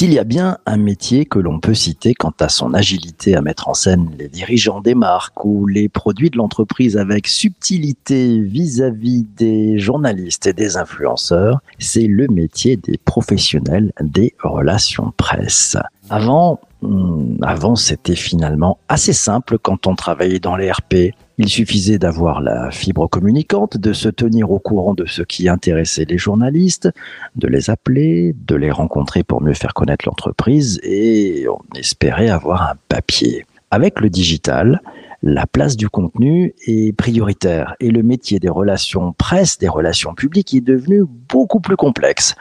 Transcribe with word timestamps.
S'il 0.00 0.14
y 0.14 0.18
a 0.18 0.24
bien 0.24 0.56
un 0.64 0.78
métier 0.78 1.26
que 1.26 1.38
l'on 1.38 1.60
peut 1.60 1.74
citer 1.74 2.14
quant 2.14 2.32
à 2.40 2.48
son 2.48 2.72
agilité 2.72 3.36
à 3.36 3.42
mettre 3.42 3.68
en 3.68 3.74
scène 3.74 4.08
les 4.18 4.28
dirigeants 4.28 4.80
des 4.80 4.94
marques 4.94 5.44
ou 5.44 5.66
les 5.66 5.90
produits 5.90 6.30
de 6.30 6.38
l'entreprise 6.38 6.96
avec 6.96 7.26
subtilité 7.26 8.40
vis-à-vis 8.40 9.26
des 9.36 9.78
journalistes 9.78 10.46
et 10.46 10.54
des 10.54 10.78
influenceurs, 10.78 11.60
c'est 11.78 12.06
le 12.06 12.28
métier 12.28 12.78
des 12.78 12.96
professionnels 12.96 13.92
des 14.00 14.34
relations 14.42 15.12
presse. 15.18 15.76
Avant, 16.08 16.60
hmm, 16.80 17.36
avant 17.42 17.76
c'était 17.76 18.16
finalement 18.16 18.78
assez 18.88 19.12
simple 19.12 19.58
quand 19.58 19.86
on 19.86 19.96
travaillait 19.96 20.40
dans 20.40 20.56
les 20.56 20.72
RP. 20.72 21.14
Il 21.42 21.48
suffisait 21.48 21.98
d'avoir 21.98 22.42
la 22.42 22.70
fibre 22.70 23.08
communicante, 23.08 23.78
de 23.78 23.94
se 23.94 24.10
tenir 24.10 24.50
au 24.50 24.58
courant 24.58 24.92
de 24.92 25.06
ce 25.06 25.22
qui 25.22 25.48
intéressait 25.48 26.04
les 26.04 26.18
journalistes, 26.18 26.90
de 27.34 27.48
les 27.48 27.70
appeler, 27.70 28.34
de 28.46 28.56
les 28.56 28.70
rencontrer 28.70 29.22
pour 29.22 29.40
mieux 29.40 29.54
faire 29.54 29.72
connaître 29.72 30.04
l'entreprise 30.06 30.78
et 30.82 31.46
on 31.48 31.78
espérait 31.78 32.28
avoir 32.28 32.70
un 32.70 32.74
papier. 32.90 33.46
Avec 33.70 34.00
le 34.00 34.10
digital, 34.10 34.82
la 35.22 35.46
place 35.46 35.78
du 35.78 35.88
contenu 35.88 36.54
est 36.66 36.94
prioritaire 36.94 37.74
et 37.80 37.90
le 37.90 38.02
métier 38.02 38.38
des 38.38 38.50
relations 38.50 39.14
presse, 39.14 39.56
des 39.56 39.68
relations 39.68 40.12
publiques 40.12 40.52
est 40.52 40.60
devenu 40.60 41.04
beaucoup 41.06 41.60
plus 41.60 41.76
complexe. 41.76 42.34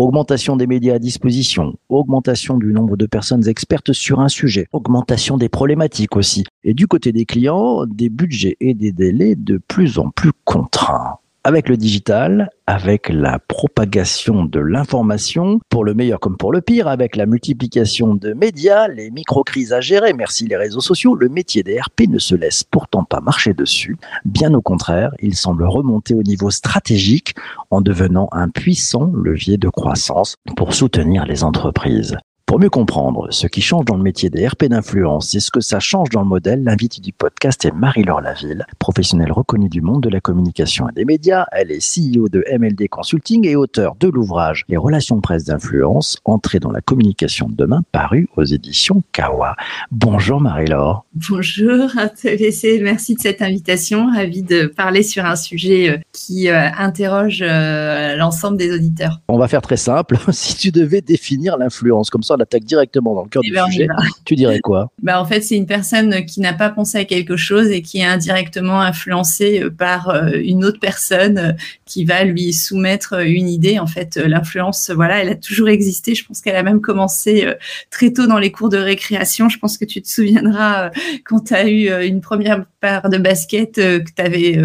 Augmentation 0.00 0.56
des 0.56 0.66
médias 0.66 0.94
à 0.94 0.98
disposition, 0.98 1.74
augmentation 1.90 2.56
du 2.56 2.72
nombre 2.72 2.96
de 2.96 3.04
personnes 3.04 3.46
expertes 3.46 3.92
sur 3.92 4.20
un 4.20 4.28
sujet, 4.28 4.66
augmentation 4.72 5.36
des 5.36 5.50
problématiques 5.50 6.16
aussi. 6.16 6.44
Et 6.64 6.72
du 6.72 6.86
côté 6.86 7.12
des 7.12 7.26
clients, 7.26 7.84
des 7.84 8.08
budgets 8.08 8.56
et 8.60 8.72
des 8.72 8.92
délais 8.92 9.34
de 9.34 9.58
plus 9.58 9.98
en 9.98 10.08
plus 10.08 10.32
contraints 10.46 11.19
avec 11.44 11.68
le 11.68 11.76
digital, 11.76 12.50
avec 12.66 13.08
la 13.08 13.38
propagation 13.38 14.44
de 14.44 14.60
l'information, 14.60 15.60
pour 15.68 15.84
le 15.84 15.94
meilleur 15.94 16.20
comme 16.20 16.36
pour 16.36 16.52
le 16.52 16.60
pire, 16.60 16.88
avec 16.88 17.16
la 17.16 17.26
multiplication 17.26 18.14
de 18.14 18.32
médias, 18.32 18.88
les 18.88 19.10
micro-crises 19.10 19.72
à 19.72 19.80
gérer, 19.80 20.12
merci 20.12 20.46
les 20.46 20.56
réseaux 20.56 20.80
sociaux, 20.80 21.14
le 21.14 21.28
métier 21.28 21.62
des 21.62 21.80
RP 21.80 22.02
ne 22.08 22.18
se 22.18 22.34
laisse 22.34 22.62
pourtant 22.64 23.04
pas 23.04 23.20
marcher 23.20 23.54
dessus. 23.54 23.96
Bien 24.24 24.52
au 24.54 24.62
contraire, 24.62 25.12
il 25.20 25.34
semble 25.34 25.64
remonter 25.64 26.14
au 26.14 26.22
niveau 26.22 26.50
stratégique 26.50 27.34
en 27.70 27.80
devenant 27.80 28.28
un 28.32 28.48
puissant 28.48 29.10
levier 29.14 29.56
de 29.56 29.68
croissance 29.68 30.36
pour 30.56 30.74
soutenir 30.74 31.24
les 31.24 31.42
entreprises. 31.42 32.16
Pour 32.50 32.58
mieux 32.58 32.68
comprendre 32.68 33.28
ce 33.30 33.46
qui 33.46 33.60
change 33.60 33.84
dans 33.84 33.96
le 33.96 34.02
métier 34.02 34.28
des 34.28 34.44
RP 34.44 34.64
d'influence 34.64 35.36
et 35.36 35.38
ce 35.38 35.52
que 35.52 35.60
ça 35.60 35.78
change 35.78 36.08
dans 36.08 36.22
le 36.22 36.26
modèle, 36.26 36.64
l'invité 36.64 37.00
du 37.00 37.12
podcast 37.12 37.64
est 37.64 37.70
Marie-Laure 37.70 38.20
Laville, 38.20 38.66
professionnelle 38.80 39.30
reconnue 39.30 39.68
du 39.68 39.80
monde 39.80 40.02
de 40.02 40.08
la 40.08 40.20
communication 40.20 40.88
et 40.88 40.92
des 40.92 41.04
médias. 41.04 41.46
Elle 41.52 41.70
est 41.70 41.78
CEO 41.78 42.28
de 42.28 42.44
MLD 42.50 42.88
Consulting 42.88 43.46
et 43.46 43.54
auteur 43.54 43.94
de 44.00 44.08
l'ouvrage 44.08 44.64
Les 44.68 44.76
relations 44.76 45.20
presse 45.20 45.44
d'influence, 45.44 46.18
entrée 46.24 46.58
dans 46.58 46.72
la 46.72 46.80
communication 46.80 47.48
de 47.48 47.54
demain, 47.54 47.82
paru 47.92 48.28
aux 48.36 48.42
éditions 48.42 49.04
Kawa. 49.12 49.54
Bonjour 49.92 50.40
Marie-Laure. 50.40 51.04
Bonjour 51.14 51.88
merci 52.82 53.14
de 53.14 53.20
cette 53.20 53.42
invitation. 53.42 54.08
Ravi 54.12 54.42
de 54.42 54.66
parler 54.66 55.04
sur 55.04 55.24
un 55.24 55.36
sujet 55.36 55.88
euh, 55.88 55.98
qui 56.12 56.48
euh, 56.48 56.68
interroge 56.76 57.44
euh, 57.46 58.16
l'ensemble 58.16 58.56
des 58.56 58.74
auditeurs. 58.74 59.20
On 59.28 59.38
va 59.38 59.46
faire 59.46 59.62
très 59.62 59.76
simple. 59.76 60.18
si 60.32 60.56
tu 60.56 60.72
devais 60.72 61.00
définir 61.00 61.56
l'influence 61.56 62.10
comme 62.10 62.24
ça, 62.24 62.36
attaque 62.40 62.64
directement 62.64 63.14
dans 63.14 63.22
le 63.22 63.28
cœur 63.28 63.42
eh 63.44 63.48
du 63.48 63.54
ben, 63.54 63.66
sujet, 63.66 63.88
tu 64.24 64.36
dirais 64.36 64.60
quoi? 64.60 64.90
Bah, 65.02 65.20
En 65.20 65.24
fait, 65.24 65.40
c'est 65.42 65.56
une 65.56 65.66
personne 65.66 66.24
qui 66.24 66.40
n'a 66.40 66.52
pas 66.52 66.70
pensé 66.70 66.98
à 66.98 67.04
quelque 67.04 67.36
chose 67.36 67.68
et 67.70 67.82
qui 67.82 67.98
est 67.98 68.04
indirectement 68.04 68.80
influencée 68.80 69.62
euh, 69.62 69.70
par 69.70 70.10
euh, 70.10 70.32
une 70.42 70.64
autre 70.64 70.80
personne 70.80 71.38
euh, 71.38 71.52
qui 71.86 72.04
va 72.04 72.24
lui 72.24 72.52
soumettre 72.52 73.20
une 73.20 73.48
idée. 73.48 73.78
En 73.78 73.86
fait, 73.86 74.16
l'influence, 74.16 74.90
voilà, 74.90 75.22
elle 75.22 75.30
a 75.30 75.34
toujours 75.34 75.68
existé. 75.68 76.14
Je 76.14 76.24
pense 76.24 76.40
qu'elle 76.40 76.56
a 76.56 76.62
même 76.62 76.80
commencé 76.80 77.52
très 77.90 78.12
tôt 78.12 78.26
dans 78.26 78.38
les 78.38 78.52
cours 78.52 78.68
de 78.68 78.76
récréation. 78.76 79.48
Je 79.48 79.58
pense 79.58 79.76
que 79.76 79.84
tu 79.84 80.00
te 80.00 80.08
souviendras 80.08 80.90
quand 81.24 81.46
tu 81.46 81.54
as 81.54 81.68
eu 81.68 82.06
une 82.06 82.20
première 82.20 82.64
paire 82.80 83.08
de 83.08 83.18
que, 83.18 84.22
avais, 84.22 84.58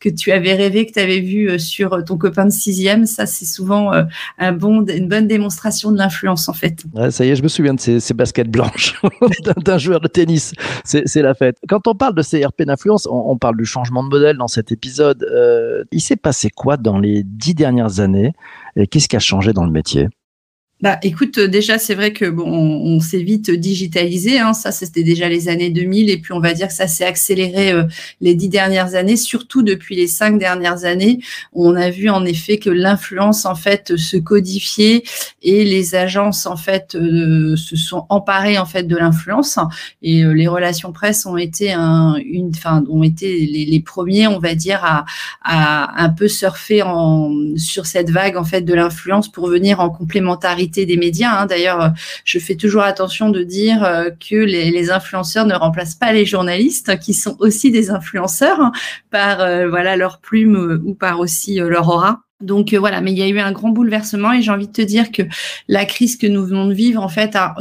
que 0.00 0.08
tu 0.08 0.32
avais 0.32 0.54
rêvé, 0.54 0.86
que 0.86 0.92
tu 0.92 1.00
avais 1.00 1.20
vu 1.20 1.58
sur 1.58 2.04
ton 2.04 2.18
copain 2.18 2.44
de 2.44 2.50
sixième. 2.50 3.06
Ça, 3.06 3.26
c'est 3.26 3.46
souvent 3.46 3.92
un 4.38 4.52
bon, 4.52 4.86
une 4.86 5.08
bonne 5.08 5.26
démonstration 5.26 5.92
de 5.92 5.98
l'influence, 5.98 6.48
en 6.48 6.54
fait 6.54 6.84
ça 7.16 7.24
y 7.24 7.30
est, 7.30 7.36
je 7.36 7.42
me 7.42 7.48
souviens 7.48 7.72
de 7.72 7.80
ces, 7.80 8.14
baskets 8.14 8.50
blanches 8.50 9.00
d'un 9.64 9.78
joueur 9.78 10.00
de 10.00 10.08
tennis. 10.08 10.52
C'est 10.84 11.22
la 11.22 11.32
fête. 11.32 11.56
Quand 11.66 11.88
on 11.88 11.94
parle 11.94 12.14
de 12.14 12.20
ces 12.20 12.44
RP 12.44 12.62
d'influence, 12.62 13.08
on, 13.10 13.38
parle 13.38 13.56
du 13.56 13.64
changement 13.64 14.04
de 14.04 14.10
modèle 14.10 14.36
dans 14.36 14.48
cet 14.48 14.70
épisode. 14.70 15.26
Euh, 15.32 15.82
il 15.92 16.00
s'est 16.00 16.16
passé 16.16 16.50
quoi 16.50 16.76
dans 16.76 16.98
les 16.98 17.22
dix 17.24 17.54
dernières 17.54 18.00
années 18.00 18.32
et 18.76 18.86
qu'est-ce 18.86 19.08
qui 19.08 19.16
a 19.16 19.20
changé 19.20 19.54
dans 19.54 19.64
le 19.64 19.70
métier? 19.70 20.08
Bah, 20.82 20.98
écoute, 21.02 21.38
euh, 21.38 21.48
déjà, 21.48 21.78
c'est 21.78 21.94
vrai 21.94 22.12
que 22.12 22.26
bon, 22.26 22.44
on, 22.44 23.00
s'est 23.00 23.22
vite 23.22 23.50
digitalisé. 23.50 24.40
Hein, 24.40 24.52
ça, 24.52 24.72
c'était 24.72 25.02
déjà 25.02 25.26
les 25.26 25.48
années 25.48 25.70
2000, 25.70 26.10
et 26.10 26.18
puis 26.18 26.34
on 26.34 26.40
va 26.40 26.52
dire 26.52 26.68
que 26.68 26.74
ça 26.74 26.86
s'est 26.86 27.04
accéléré 27.04 27.72
euh, 27.72 27.84
les 28.20 28.34
dix 28.34 28.50
dernières 28.50 28.94
années, 28.94 29.16
surtout 29.16 29.62
depuis 29.62 29.96
les 29.96 30.06
cinq 30.06 30.38
dernières 30.38 30.84
années. 30.84 31.20
On 31.54 31.76
a 31.76 31.88
vu 31.88 32.10
en 32.10 32.26
effet 32.26 32.58
que 32.58 32.68
l'influence 32.68 33.46
en 33.46 33.54
fait 33.54 33.96
se 33.96 34.18
codifiait 34.18 35.02
et 35.42 35.64
les 35.64 35.94
agences 35.94 36.44
en 36.44 36.56
fait 36.58 36.94
euh, 36.94 37.56
se 37.56 37.76
sont 37.76 38.04
emparées 38.10 38.58
en 38.58 38.66
fait 38.66 38.82
de 38.82 38.96
l'influence. 38.96 39.58
Et 40.02 40.24
les 40.24 40.46
relations 40.46 40.92
presse 40.92 41.24
ont 41.24 41.38
été 41.38 41.72
un, 41.72 42.16
une, 42.22 42.50
enfin, 42.54 42.84
ont 42.90 43.02
été 43.02 43.46
les, 43.46 43.80
premiers, 43.80 44.26
on 44.26 44.38
va 44.38 44.54
dire, 44.54 44.82
à, 44.84 46.02
un 46.02 46.10
peu 46.10 46.28
surfer 46.28 46.82
sur 47.56 47.86
cette 47.86 48.10
vague 48.10 48.36
en 48.36 48.44
fait 48.44 48.60
de 48.60 48.74
l'influence 48.74 49.30
pour 49.30 49.48
venir 49.48 49.80
en 49.80 49.88
complémentarité 49.88 50.65
des 50.68 50.96
médias. 50.96 51.40
Hein. 51.40 51.46
D'ailleurs, 51.46 51.92
je 52.24 52.38
fais 52.38 52.56
toujours 52.56 52.82
attention 52.82 53.30
de 53.30 53.42
dire 53.42 53.84
euh, 53.84 54.10
que 54.10 54.36
les, 54.36 54.90
influenceurs 54.90 55.46
ne 55.46 55.54
remplacent 55.54 55.94
pas 55.94 56.12
les 56.12 56.24
journalistes, 56.24 56.98
qui 57.00 57.14
sont 57.14 57.36
aussi 57.40 57.70
des 57.70 57.90
influenceurs 57.90 58.60
hein, 58.60 58.72
par 59.10 59.40
euh, 59.40 59.68
voilà 59.68 59.96
leur 59.96 60.20
plume 60.20 60.56
euh, 60.56 60.82
ou 60.84 60.94
par 60.94 61.18
aussi 61.18 61.56
leur 61.56 61.88
aura. 61.88 62.25
Donc 62.42 62.74
euh, 62.74 62.78
voilà, 62.78 63.00
mais 63.00 63.12
il 63.12 63.18
y 63.18 63.22
a 63.22 63.28
eu 63.28 63.38
un 63.38 63.50
grand 63.50 63.70
bouleversement 63.70 64.30
et 64.34 64.42
j'ai 64.42 64.50
envie 64.50 64.66
de 64.66 64.72
te 64.72 64.82
dire 64.82 65.10
que 65.10 65.22
la 65.68 65.86
crise 65.86 66.18
que 66.18 66.26
nous 66.26 66.44
venons 66.44 66.66
de 66.66 66.74
vivre 66.74 67.02
en 67.02 67.08
fait 67.08 67.34
a 67.34 67.54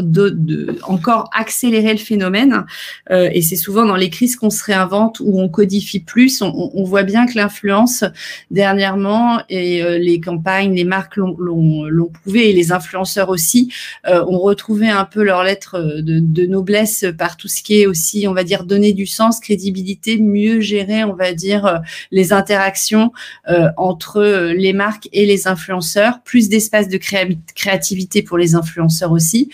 encore 0.83 1.29
accéléré 1.33 1.93
le 1.93 1.97
phénomène 1.97 2.65
euh, 3.09 3.29
et 3.31 3.41
c'est 3.41 3.55
souvent 3.55 3.85
dans 3.85 3.95
les 3.95 4.09
crises 4.09 4.35
qu'on 4.35 4.49
se 4.49 4.61
réinvente 4.65 5.21
où 5.21 5.39
on 5.39 5.47
codifie 5.47 6.01
plus. 6.01 6.41
On, 6.41 6.83
voit 6.83 7.03
bien 7.03 7.25
que 7.25 7.35
l'influence 7.35 8.03
dernièrement 8.51 9.39
et 9.47 9.81
euh, 9.81 9.97
les 9.97 10.19
campagnes, 10.19 10.75
les 10.75 10.83
marques 10.83 11.15
l'ont 11.15 12.11
prouvé 12.21 12.49
et 12.49 12.53
les 12.53 12.73
influenceurs 12.73 13.29
aussi 13.29 13.71
ont 14.05 14.39
retrouvé 14.39 14.89
un 14.89 15.05
peu 15.05 15.23
leur 15.23 15.43
lettre 15.43 15.79
de, 15.79 16.19
de, 16.19 16.45
noblesse 16.45 17.05
par 17.17 17.37
tout 17.37 17.47
ce 17.47 17.63
qui 17.63 17.81
est 17.81 17.87
aussi, 17.87 18.27
on 18.27 18.33
va 18.33 18.43
dire, 18.43 18.65
donner 18.65 18.91
du 18.91 19.05
sens, 19.05 19.39
crédibilité, 19.39 20.17
mieux 20.19 20.59
gérer, 20.59 21.03
on 21.05 21.13
va 21.13 21.33
dire, 21.33 21.81
les 22.11 22.33
interactions 22.33 23.13
entre 23.77 24.53
les 24.53 24.64
les 24.65 24.73
marques 24.73 25.07
et 25.13 25.25
les 25.27 25.47
influenceurs, 25.47 26.21
plus 26.23 26.49
d'espace 26.49 26.89
de 26.89 26.97
créativité 27.53 28.23
pour 28.23 28.37
les 28.37 28.55
influenceurs 28.55 29.11
aussi, 29.11 29.51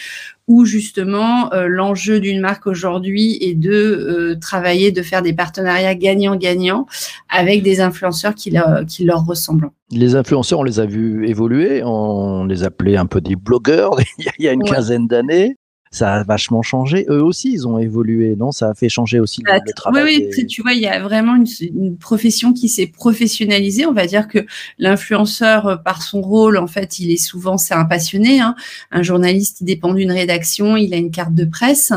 où 0.48 0.64
justement 0.66 1.54
euh, 1.54 1.68
l'enjeu 1.68 2.22
d'une 2.22 2.40
marque 2.40 2.66
aujourd'hui 2.66 3.38
est 3.42 3.54
de 3.54 3.72
euh, 3.72 4.36
travailler, 4.40 4.92
de 4.92 5.02
faire 5.02 5.22
des 5.22 5.34
partenariats 5.34 5.96
gagnant-gagnant 5.96 6.88
avec 7.30 7.62
des 7.62 7.82
influenceurs 7.82 8.36
qui, 8.36 8.54
qui 8.88 9.04
leur 9.04 9.26
ressemblent. 9.26 9.70
Les 9.92 10.16
influenceurs, 10.16 10.60
on 10.60 10.64
les 10.64 10.80
a 10.80 10.86
vus 10.86 11.28
évoluer, 11.28 11.84
on 11.84 12.46
les 12.46 12.64
appelait 12.64 12.96
un 12.96 13.06
peu 13.06 13.20
des 13.20 13.36
blogueurs 13.36 13.96
il 14.18 14.46
y 14.46 14.48
a 14.48 14.54
une 14.54 14.64
quinzaine 14.64 15.08
d'années 15.08 15.58
ça 15.92 16.14
a 16.14 16.24
vachement 16.24 16.62
changé. 16.62 17.06
Eux 17.10 17.22
aussi, 17.22 17.52
ils 17.52 17.68
ont 17.68 17.78
évolué, 17.78 18.38
non? 18.38 18.54
Ça 18.54 18.70
a 18.70 18.74
fait 18.74 18.88
changer 18.88 19.20
aussi 19.20 19.42
le, 19.46 19.52
bah, 19.52 19.60
travail. 19.76 20.04
Oui, 20.04 20.30
oui, 20.38 20.46
tu 20.48 20.62
vois, 20.62 20.72
il 20.72 20.80
y 20.80 20.88
a 20.88 21.02
vraiment 21.02 21.36
une, 21.36 21.98
profession 21.98 22.54
qui 22.54 22.70
s'est 22.70 22.88
professionnalisée. 22.88 23.86
On 23.86 23.92
va 23.92 24.08
dire 24.08 24.30
que 24.30 24.40
l'influenceur, 24.80 25.68
euh, 25.68 25.76
par 25.76 26.02
son 26.02 26.22
rôle, 26.22 26.58
en 26.58 26.68
fait, 26.68 27.00
il 27.00 27.12
est 27.12 27.18
souvent, 27.18 27.58
c'est 27.58 27.74
un 27.74 27.84
passionné. 27.84 28.40
Hein. 28.40 28.56
Un 28.92 29.04
journaliste, 29.04 29.60
il 29.62 29.66
dépend 29.66 29.94
d'une 29.94 30.14
rédaction, 30.14 30.78
il 30.78 30.94
a 30.94 30.98
une 30.98 31.12
carte 31.12 31.34
de 31.34 31.44
presse. 31.44 31.92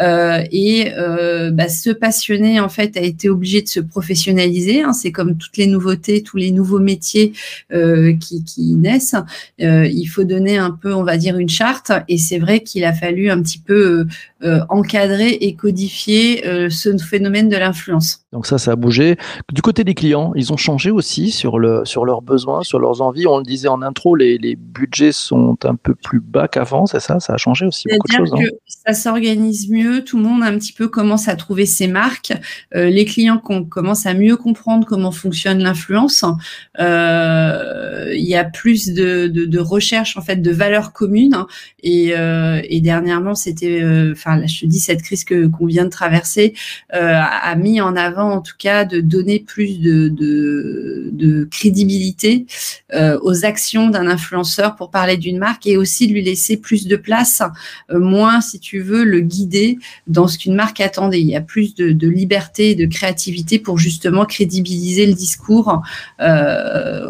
Euh, 0.00 0.42
et 0.50 0.92
euh, 0.98 1.52
bah, 1.52 1.68
ce 1.68 1.90
passionné, 1.90 2.58
en 2.58 2.68
fait, 2.68 2.96
a 2.96 3.00
été 3.00 3.28
obligé 3.28 3.62
de 3.62 3.68
se 3.68 3.78
professionnaliser. 3.78 4.82
Hein. 4.82 4.92
C'est 4.92 5.12
comme 5.12 5.36
toutes 5.36 5.56
les 5.56 5.68
nouveautés, 5.68 6.24
tous 6.24 6.36
les 6.36 6.50
nouveaux 6.50 6.80
métiers 6.80 7.32
euh, 7.72 8.12
qui, 8.16 8.42
qui, 8.42 8.74
naissent. 8.74 9.14
Il 9.58 10.06
faut 10.06 10.24
donner 10.24 10.58
un 10.58 10.72
peu, 10.72 10.92
on 10.92 11.04
va 11.04 11.16
dire, 11.16 11.38
une 11.38 11.48
charte. 11.48 11.92
Et 12.08 12.18
c'est 12.18 12.38
vrai 12.38 12.60
qu'il 12.60 12.84
a 12.84 12.92
fallu 12.92 13.30
un 13.30 13.35
petit 13.42 13.58
peu 13.58 14.06
encadrer 14.68 15.30
et 15.30 15.54
codifier 15.54 16.42
ce 16.70 16.96
phénomène 16.98 17.48
de 17.48 17.56
l'influence. 17.56 18.20
Donc 18.32 18.46
ça, 18.46 18.58
ça 18.58 18.72
a 18.72 18.76
bougé. 18.76 19.16
Du 19.52 19.62
côté 19.62 19.82
des 19.82 19.94
clients, 19.94 20.32
ils 20.34 20.52
ont 20.52 20.56
changé 20.56 20.90
aussi 20.90 21.30
sur, 21.30 21.58
le, 21.58 21.84
sur 21.84 22.04
leurs 22.04 22.22
besoins, 22.22 22.62
sur 22.62 22.78
leurs 22.78 23.00
envies. 23.00 23.26
On 23.26 23.38
le 23.38 23.44
disait 23.44 23.68
en 23.68 23.80
intro, 23.82 24.14
les, 24.14 24.36
les 24.38 24.56
budgets 24.56 25.12
sont 25.12 25.56
un 25.64 25.74
peu 25.74 25.94
plus 25.94 26.20
bas 26.20 26.48
qu'avant, 26.48 26.86
c'est 26.86 27.00
ça? 27.00 27.18
Ça 27.18 27.34
a 27.34 27.36
changé 27.38 27.64
aussi 27.66 27.88
beaucoup 27.90 28.08
de 28.08 28.12
choses. 28.12 28.34
Hein? 28.34 28.48
Ça 28.66 28.92
s'organise 28.92 29.70
mieux, 29.70 30.04
tout 30.04 30.18
le 30.18 30.24
monde 30.24 30.42
un 30.42 30.58
petit 30.58 30.72
peu 30.72 30.88
commence 30.88 31.28
à 31.28 31.36
trouver 31.36 31.66
ses 31.66 31.88
marques. 31.88 32.32
Euh, 32.74 32.90
les 32.90 33.04
clients 33.04 33.38
commencent 33.38 34.06
à 34.06 34.14
mieux 34.14 34.36
comprendre 34.36 34.86
comment 34.86 35.12
fonctionne 35.12 35.62
l'influence. 35.62 36.24
Euh, 36.78 38.12
il 38.14 38.26
y 38.26 38.36
a 38.36 38.44
plus 38.44 38.92
de, 38.92 39.28
de, 39.28 39.46
de, 39.46 39.58
recherche 39.58 40.16
en 40.16 40.20
fait 40.20 40.36
de 40.36 40.50
valeurs 40.50 40.92
communes. 40.92 41.44
Et, 41.82 42.16
euh, 42.16 42.60
et 42.64 42.80
dernièrement, 42.80 43.25
c'était, 43.34 43.82
euh, 43.82 44.12
enfin, 44.12 44.46
je 44.46 44.60
te 44.60 44.66
dis 44.66 44.80
cette 44.80 45.02
crise 45.02 45.24
que 45.24 45.46
qu'on 45.46 45.66
vient 45.66 45.84
de 45.84 45.90
traverser 45.90 46.54
euh, 46.94 47.20
a 47.20 47.54
mis 47.56 47.80
en 47.80 47.96
avant 47.96 48.30
en 48.32 48.40
tout 48.40 48.54
cas 48.58 48.84
de 48.84 49.00
donner 49.00 49.40
plus 49.40 49.80
de, 49.80 51.48
crédibilité 51.50 52.46
euh, 52.94 53.18
aux 53.22 53.44
actions 53.44 53.88
d'un 53.88 54.06
influenceur 54.06 54.76
pour 54.76 54.90
parler 54.90 55.16
d'une 55.16 55.38
marque 55.38 55.66
et 55.66 55.76
aussi 55.76 56.06
lui 56.06 56.22
laisser 56.22 56.56
plus 56.56 56.86
de 56.86 56.96
place, 56.96 57.42
moins 57.90 58.40
si 58.40 58.60
tu 58.60 58.80
veux 58.80 59.04
le 59.04 59.20
guider 59.20 59.78
dans 60.06 60.28
ce 60.28 60.38
qu'une 60.38 60.54
marque 60.54 60.80
attendait. 60.80 61.20
Il 61.20 61.28
y 61.28 61.36
a 61.36 61.40
plus 61.40 61.74
de, 61.74 62.08
liberté 62.08 62.70
et 62.70 62.74
de 62.74 62.86
créativité 62.86 63.58
pour 63.58 63.78
justement 63.78 64.24
crédibiliser 64.24 65.06
le 65.06 65.14
discours 65.14 65.82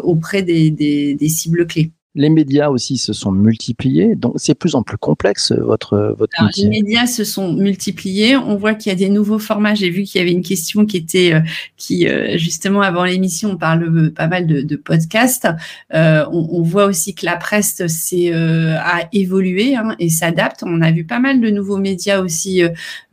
auprès 0.03 0.43
des 0.43 1.17
cibles 1.29 1.67
clés. 1.67 1.91
Les 2.17 2.29
médias 2.29 2.69
aussi 2.69 2.97
se 2.97 3.13
sont 3.13 3.31
multipliés, 3.31 4.15
donc 4.15 4.33
c'est 4.37 4.55
plus 4.55 4.73
en 4.73 4.81
plus 4.81 4.97
complexe 4.97 5.51
votre 5.51 6.15
votre 6.17 6.33
Alors, 6.39 6.49
Les 6.57 6.67
médias 6.67 7.05
se 7.05 7.23
sont 7.23 7.53
multipliés. 7.53 8.35
On 8.35 8.55
voit 8.55 8.73
qu'il 8.73 8.91
y 8.91 8.95
a 8.95 8.97
des 8.97 9.09
nouveaux 9.09 9.37
formats. 9.37 9.75
J'ai 9.75 9.91
vu 9.91 10.01
qu'il 10.01 10.19
y 10.19 10.23
avait 10.23 10.31
une 10.31 10.41
question 10.41 10.87
qui 10.87 10.97
était 10.97 11.35
euh, 11.35 11.41
qui 11.77 12.07
euh, 12.07 12.35
justement 12.39 12.81
avant 12.81 13.03
l'émission, 13.03 13.51
on 13.51 13.57
parle 13.57 14.11
pas 14.11 14.27
mal 14.27 14.47
de, 14.47 14.61
de 14.61 14.75
podcasts. 14.75 15.47
Euh, 15.93 16.25
on, 16.31 16.47
on, 16.53 16.63
voit 16.63 16.85
aussi 16.85 17.13
que 17.13 17.23
la 17.23 17.37
presse 17.37 17.83
c'est 17.87 18.33
a 18.33 19.07
évolué 19.13 19.75
hein, 19.75 19.95
et 19.99 20.09
s'adapte. 20.09 20.63
On 20.65 20.81
a 20.81 20.89
vu 20.91 21.05
pas 21.05 21.19
mal 21.19 21.39
de 21.39 21.51
nouveaux 21.51 21.77
médias 21.77 22.19
aussi 22.19 22.63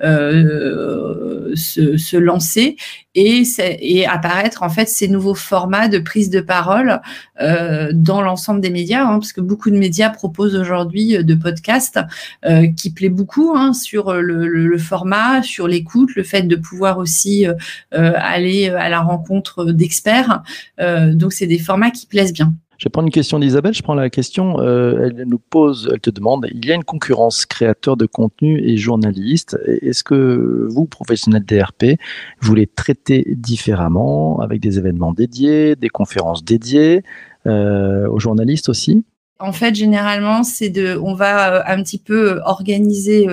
se, 0.00 1.96
se 1.96 2.16
lancer 2.16 2.76
et, 3.14 3.42
et 3.58 4.06
apparaître 4.06 4.62
en 4.62 4.68
fait 4.68 4.88
ces 4.88 5.08
nouveaux 5.08 5.34
formats 5.34 5.88
de 5.88 5.98
prise 5.98 6.30
de 6.30 6.40
parole 6.40 7.00
euh, 7.40 7.90
dans 7.92 8.22
l'ensemble 8.22 8.60
des 8.60 8.70
médias, 8.70 8.93
hein, 9.02 9.18
parce 9.18 9.32
que 9.32 9.40
beaucoup 9.40 9.70
de 9.70 9.76
médias 9.76 10.10
proposent 10.10 10.56
aujourd'hui 10.56 11.16
euh, 11.16 11.22
de 11.22 11.34
podcasts 11.34 12.00
euh, 12.44 12.66
qui 12.68 12.92
plaît 12.92 13.08
beaucoup 13.08 13.52
hein, 13.54 13.72
sur 13.72 14.12
le, 14.14 14.46
le, 14.46 14.78
format, 14.78 15.42
sur 15.42 15.68
l'écoute, 15.68 16.14
le 16.14 16.22
fait 16.22 16.42
de 16.42 16.56
pouvoir 16.56 16.98
aussi 16.98 17.46
euh, 17.46 17.54
euh 17.94 18.12
aller 18.16 18.68
à 18.68 18.88
la 18.88 19.00
rencontre 19.00 19.64
d'experts. 19.64 20.42
donc 20.78 21.32
c'est 21.32 21.46
des 21.46 21.58
formats 21.58 21.90
qui 21.90 22.06
plaisent 22.06 22.32
bien. 22.32 22.54
Je 22.78 22.86
vais 22.86 22.90
prendre 22.90 23.06
une 23.06 23.12
question 23.12 23.38
d'Isabelle. 23.38 23.74
Je 23.74 23.82
prends 23.82 23.94
la 23.94 24.10
question. 24.10 24.60
Euh, 24.60 25.08
elle 25.08 25.24
nous 25.26 25.38
pose, 25.38 25.88
elle 25.92 26.00
te 26.00 26.10
demande 26.10 26.46
il 26.52 26.64
y 26.66 26.72
a 26.72 26.74
une 26.74 26.84
concurrence 26.84 27.46
créateur 27.46 27.96
de 27.96 28.06
contenu 28.06 28.60
et 28.60 28.76
journaliste. 28.76 29.58
Est-ce 29.66 30.02
que 30.02 30.66
vous, 30.68 30.86
professionnels 30.86 31.44
DRP, 31.44 31.98
vous 32.40 32.54
les 32.54 32.66
traitez 32.66 33.24
différemment 33.36 34.40
avec 34.40 34.60
des 34.60 34.78
événements 34.78 35.12
dédiés, 35.12 35.76
des 35.76 35.88
conférences 35.88 36.44
dédiées? 36.44 36.98
euh, 36.98 37.33
aux 37.46 38.18
journalistes 38.18 38.68
aussi 38.68 39.04
en 39.40 39.52
fait, 39.52 39.74
généralement, 39.74 40.44
c'est 40.44 40.70
de, 40.70 40.96
on 41.02 41.14
va 41.14 41.54
euh, 41.54 41.62
un 41.66 41.82
petit 41.82 41.98
peu 41.98 42.40
organiser 42.44 43.28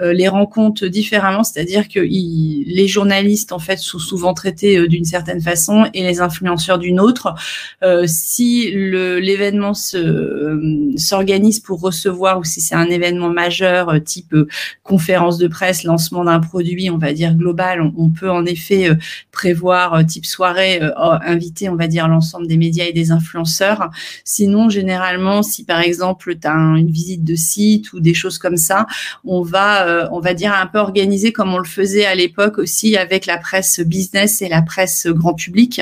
euh, 0.00 0.12
les 0.12 0.28
rencontres 0.28 0.86
différemment, 0.86 1.44
c'est-à-dire 1.44 1.88
que 1.88 2.00
les 2.00 2.88
journalistes 2.88 3.52
en 3.52 3.58
fait 3.58 3.78
sont 3.78 3.98
souvent 3.98 4.32
traités 4.32 4.78
euh, 4.78 4.88
d'une 4.88 5.04
certaine 5.04 5.40
façon 5.40 5.86
et 5.92 6.02
les 6.02 6.20
influenceurs 6.20 6.78
d'une 6.78 7.00
autre. 7.00 7.34
Euh, 7.82 8.04
si 8.06 8.70
l'événement 8.72 9.72
s'organise 9.74 11.60
pour 11.60 11.80
recevoir 11.80 12.38
ou 12.38 12.44
si 12.44 12.60
c'est 12.60 12.74
un 12.74 12.88
événement 12.88 13.28
majeur 13.28 14.02
type 14.04 14.34
conférence 14.82 15.38
de 15.38 15.48
presse, 15.48 15.84
lancement 15.84 16.24
d'un 16.24 16.40
produit, 16.40 16.90
on 16.90 16.98
va 16.98 17.12
dire 17.12 17.34
global, 17.34 17.82
on, 17.82 17.92
on 17.96 18.10
peut 18.10 18.30
en 18.30 18.46
effet 18.46 18.90
prévoir 19.32 20.04
type 20.06 20.26
soirée, 20.26 20.80
inviter, 20.96 21.68
on 21.68 21.76
va 21.76 21.86
dire 21.86 22.08
l'ensemble 22.08 22.46
des 22.46 22.56
médias 22.56 22.86
et 22.86 22.92
des 22.92 23.10
influenceurs. 23.10 23.90
Sinon, 24.24 24.68
généralement, 24.68 25.39
si 25.42 25.64
par 25.64 25.80
exemple 25.80 26.36
tu 26.38 26.46
as 26.46 26.52
une 26.52 26.90
visite 26.90 27.24
de 27.24 27.34
site 27.34 27.92
ou 27.92 28.00
des 28.00 28.14
choses 28.14 28.38
comme 28.38 28.56
ça, 28.56 28.86
on 29.24 29.42
va 29.42 29.70
euh, 29.86 30.08
on 30.12 30.20
va 30.20 30.34
dire, 30.34 30.52
un 30.52 30.66
peu 30.66 30.78
organisé 30.78 31.32
comme 31.32 31.52
on 31.54 31.58
le 31.58 31.64
faisait 31.64 32.06
à 32.06 32.14
l'époque 32.14 32.58
aussi 32.58 32.96
avec 32.96 33.26
la 33.26 33.38
presse 33.38 33.80
business 33.80 34.42
et 34.42 34.48
la 34.48 34.62
presse 34.62 35.06
grand 35.06 35.34
public, 35.34 35.80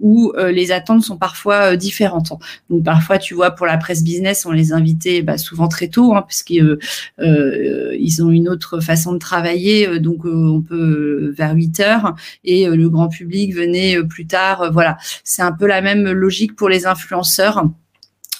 où 0.00 0.32
euh, 0.36 0.50
les 0.50 0.72
attentes 0.72 1.02
sont 1.02 1.16
parfois 1.16 1.72
euh, 1.72 1.76
différentes. 1.76 2.32
Donc 2.70 2.84
parfois, 2.84 3.18
tu 3.18 3.34
vois, 3.34 3.50
pour 3.50 3.66
la 3.66 3.76
presse 3.76 4.02
business, 4.02 4.46
on 4.46 4.52
les 4.52 4.72
invitait 4.72 5.22
bah, 5.22 5.38
souvent 5.38 5.68
très 5.68 5.88
tôt, 5.88 6.14
hein, 6.14 6.22
parce 6.22 6.42
qu'ils 6.42 6.78
ils 7.18 8.22
ont 8.22 8.30
une 8.30 8.48
autre 8.48 8.80
façon 8.80 9.12
de 9.12 9.18
travailler, 9.18 9.98
donc 10.00 10.24
on 10.24 10.62
peut 10.62 11.32
vers 11.36 11.54
8 11.54 11.80
heures, 11.80 12.14
et 12.44 12.66
le 12.66 12.88
grand 12.88 13.08
public 13.08 13.54
venait 13.54 14.02
plus 14.04 14.26
tard. 14.26 14.70
voilà, 14.72 14.96
c'est 15.24 15.42
un 15.42 15.52
peu 15.52 15.66
la 15.66 15.80
même 15.80 16.10
logique 16.10 16.56
pour 16.56 16.68
les 16.68 16.86
influenceurs 16.86 17.64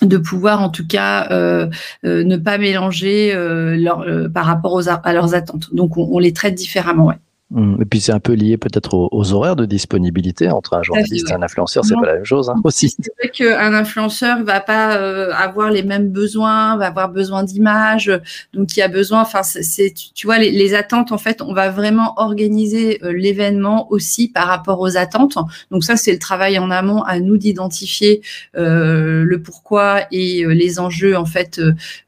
de 0.03 0.17
pouvoir 0.17 0.62
en 0.62 0.69
tout 0.69 0.87
cas 0.87 1.29
euh, 1.31 1.69
euh, 2.05 2.23
ne 2.25 2.37
pas 2.37 2.59
mélanger 2.59 3.35
euh, 3.35 3.77
leur, 3.77 4.06
par 4.33 4.47
rapport 4.47 4.75
aux, 4.75 4.89
à 4.89 5.12
leurs 5.12 5.35
attentes. 5.35 5.75
Donc 5.75 5.97
on, 5.97 6.09
on 6.12 6.19
les 6.19 6.33
traite 6.33 6.55
différemment. 6.55 7.06
Ouais. 7.06 7.17
Mmh. 7.50 7.81
Et 7.81 7.85
puis 7.87 8.00
c'est 8.03 8.12
un 8.12 8.21
peu 8.21 8.35
lié 8.35 8.59
peut-être 8.59 8.93
aux, 8.93 9.09
aux, 9.11 9.33
horaires 9.33 9.56
de 9.56 9.65
disponibilité 9.65 10.50
entre 10.50 10.75
un 10.75 10.83
journaliste 10.83 11.31
et 11.31 11.33
un 11.33 11.41
influenceur, 11.41 11.83
c'est 11.83 11.95
pas 11.95 12.05
la 12.05 12.15
même 12.17 12.25
chose 12.25 12.50
hein, 12.50 12.61
aussi. 12.62 12.95
C'est 13.00 13.11
vrai 13.19 13.31
qu'un 13.31 13.73
influenceur 13.73 14.45
va 14.45 14.61
pas 14.61 14.99
euh, 14.99 15.33
avoir 15.33 15.71
les 15.71 15.83
mêmes 15.83 16.11
besoins, 16.11 16.77
va 16.77 16.89
avoir 16.89 17.09
besoin 17.09 17.45
d'images, 17.45 18.12
donc 18.53 18.77
il 18.77 18.81
y 18.81 18.83
a 18.83 18.89
besoin. 18.89 19.23
Enfin, 19.23 19.43
c'est 19.43 19.95
tu 20.15 20.27
vois 20.27 20.37
les, 20.37 20.50
les, 20.50 20.75
attentes 20.75 21.11
en 21.11 21.17
fait, 21.17 21.41
on 21.41 21.55
va 21.55 21.71
vraiment 21.71 22.12
organiser 22.19 23.03
euh, 23.03 23.15
l'événement 23.15 23.91
aussi 23.91 24.29
par 24.29 24.47
rapport 24.47 24.81
aux 24.81 24.99
attentes. 24.99 25.39
Donc 25.71 25.85
ça 25.85 25.97
c'est 25.97 26.12
le 26.12 26.19
travail 26.19 26.59
en 26.59 26.71
amont 26.71 27.00
à 27.00 27.19
nous 27.19 27.39
d'identifier 27.39 28.21
euh, 28.59 29.25
le 29.25 29.41
pourquoi 29.41 30.03
et 30.12 30.45
les 30.45 30.81
enjeux 30.81 31.17
en 31.17 31.25
fait 31.25 31.59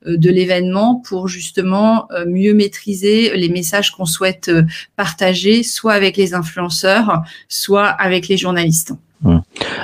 de 0.05 0.31
l'événement 0.31 0.97
pour 0.97 1.29
justement 1.29 2.09
mieux 2.27 2.53
maîtriser 2.53 3.35
les 3.35 3.49
messages 3.49 3.91
qu'on 3.93 4.05
souhaite 4.05 4.51
partager 4.97 5.30
soit 5.63 5.93
avec 5.93 6.17
les 6.17 6.35
influenceurs, 6.35 7.23
soit 7.49 7.87
avec 7.87 8.29
les 8.29 8.37
journalistes. 8.37 8.93
Hum. 9.25 9.43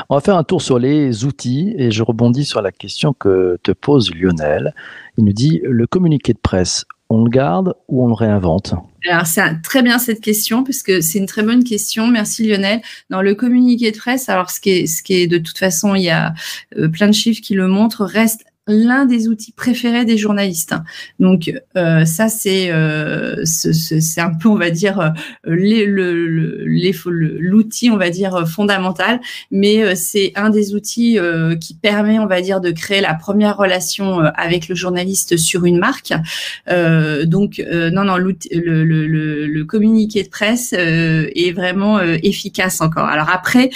On 0.08 0.14
va 0.14 0.20
faire 0.20 0.36
un 0.36 0.44
tour 0.44 0.62
sur 0.62 0.78
les 0.78 1.24
outils 1.24 1.74
et 1.76 1.90
je 1.90 2.02
rebondis 2.02 2.44
sur 2.44 2.62
la 2.62 2.72
question 2.72 3.12
que 3.12 3.58
te 3.62 3.72
pose 3.72 4.10
Lionel. 4.14 4.74
Il 5.18 5.24
nous 5.24 5.32
dit 5.32 5.60
le 5.62 5.86
communiqué 5.86 6.32
de 6.32 6.38
presse, 6.38 6.86
on 7.08 7.24
le 7.24 7.30
garde 7.30 7.74
ou 7.88 8.04
on 8.04 8.08
le 8.08 8.14
réinvente? 8.14 8.74
Alors, 9.08 9.26
c'est 9.26 9.62
très 9.62 9.82
bien 9.82 9.98
cette 9.98 10.20
question, 10.20 10.64
parce 10.64 10.82
que 10.82 11.00
c'est 11.00 11.18
une 11.18 11.26
très 11.26 11.42
bonne 11.42 11.62
question. 11.62 12.08
Merci 12.08 12.48
Lionel. 12.48 12.80
Dans 13.10 13.22
le 13.22 13.34
communiqué 13.34 13.92
de 13.92 13.96
presse, 13.96 14.28
alors 14.28 14.50
ce 14.50 14.60
qui 14.60 14.70
est, 14.70 14.86
ce 14.86 15.02
qui 15.02 15.14
est 15.14 15.26
de 15.26 15.38
toute 15.38 15.58
façon, 15.58 15.94
il 15.94 16.02
y 16.02 16.10
a 16.10 16.34
euh, 16.76 16.88
plein 16.88 17.06
de 17.06 17.12
chiffres 17.12 17.40
qui 17.40 17.54
le 17.54 17.68
montrent, 17.68 18.04
reste 18.04 18.44
l'un 18.68 19.06
des 19.06 19.28
outils 19.28 19.52
préférés 19.52 20.04
des 20.04 20.18
journalistes. 20.18 20.74
Donc 21.20 21.52
euh, 21.76 22.04
ça 22.04 22.28
c'est 22.28 22.70
euh, 22.70 23.44
c'est 23.44 24.20
un 24.20 24.34
peu 24.34 24.48
on 24.48 24.56
va 24.56 24.70
dire 24.70 24.98
euh, 25.00 25.10
l'outil 27.06 27.90
on 27.90 27.96
va 27.96 28.10
dire 28.10 28.46
fondamental, 28.48 29.20
mais 29.52 29.82
euh, 29.82 29.92
c'est 29.94 30.32
un 30.34 30.50
des 30.50 30.74
outils 30.74 31.18
euh, 31.18 31.54
qui 31.56 31.74
permet 31.74 32.18
on 32.18 32.26
va 32.26 32.40
dire 32.40 32.60
de 32.60 32.72
créer 32.72 33.00
la 33.00 33.14
première 33.14 33.56
relation 33.56 34.18
avec 34.18 34.68
le 34.68 34.74
journaliste 34.74 35.36
sur 35.36 35.64
une 35.64 35.78
marque. 35.78 36.12
donc 37.24 37.62
non 37.92 38.04
non 38.04 38.16
le, 38.16 38.36
le, 38.52 39.06
le, 39.46 39.64
communiqué 39.64 40.22
de 40.22 40.28
presse 40.28 40.72
est 40.72 41.52
vraiment 41.52 42.00
efficace 42.00 42.80
encore. 42.80 43.06
Alors 43.06 43.30
après 43.30 43.70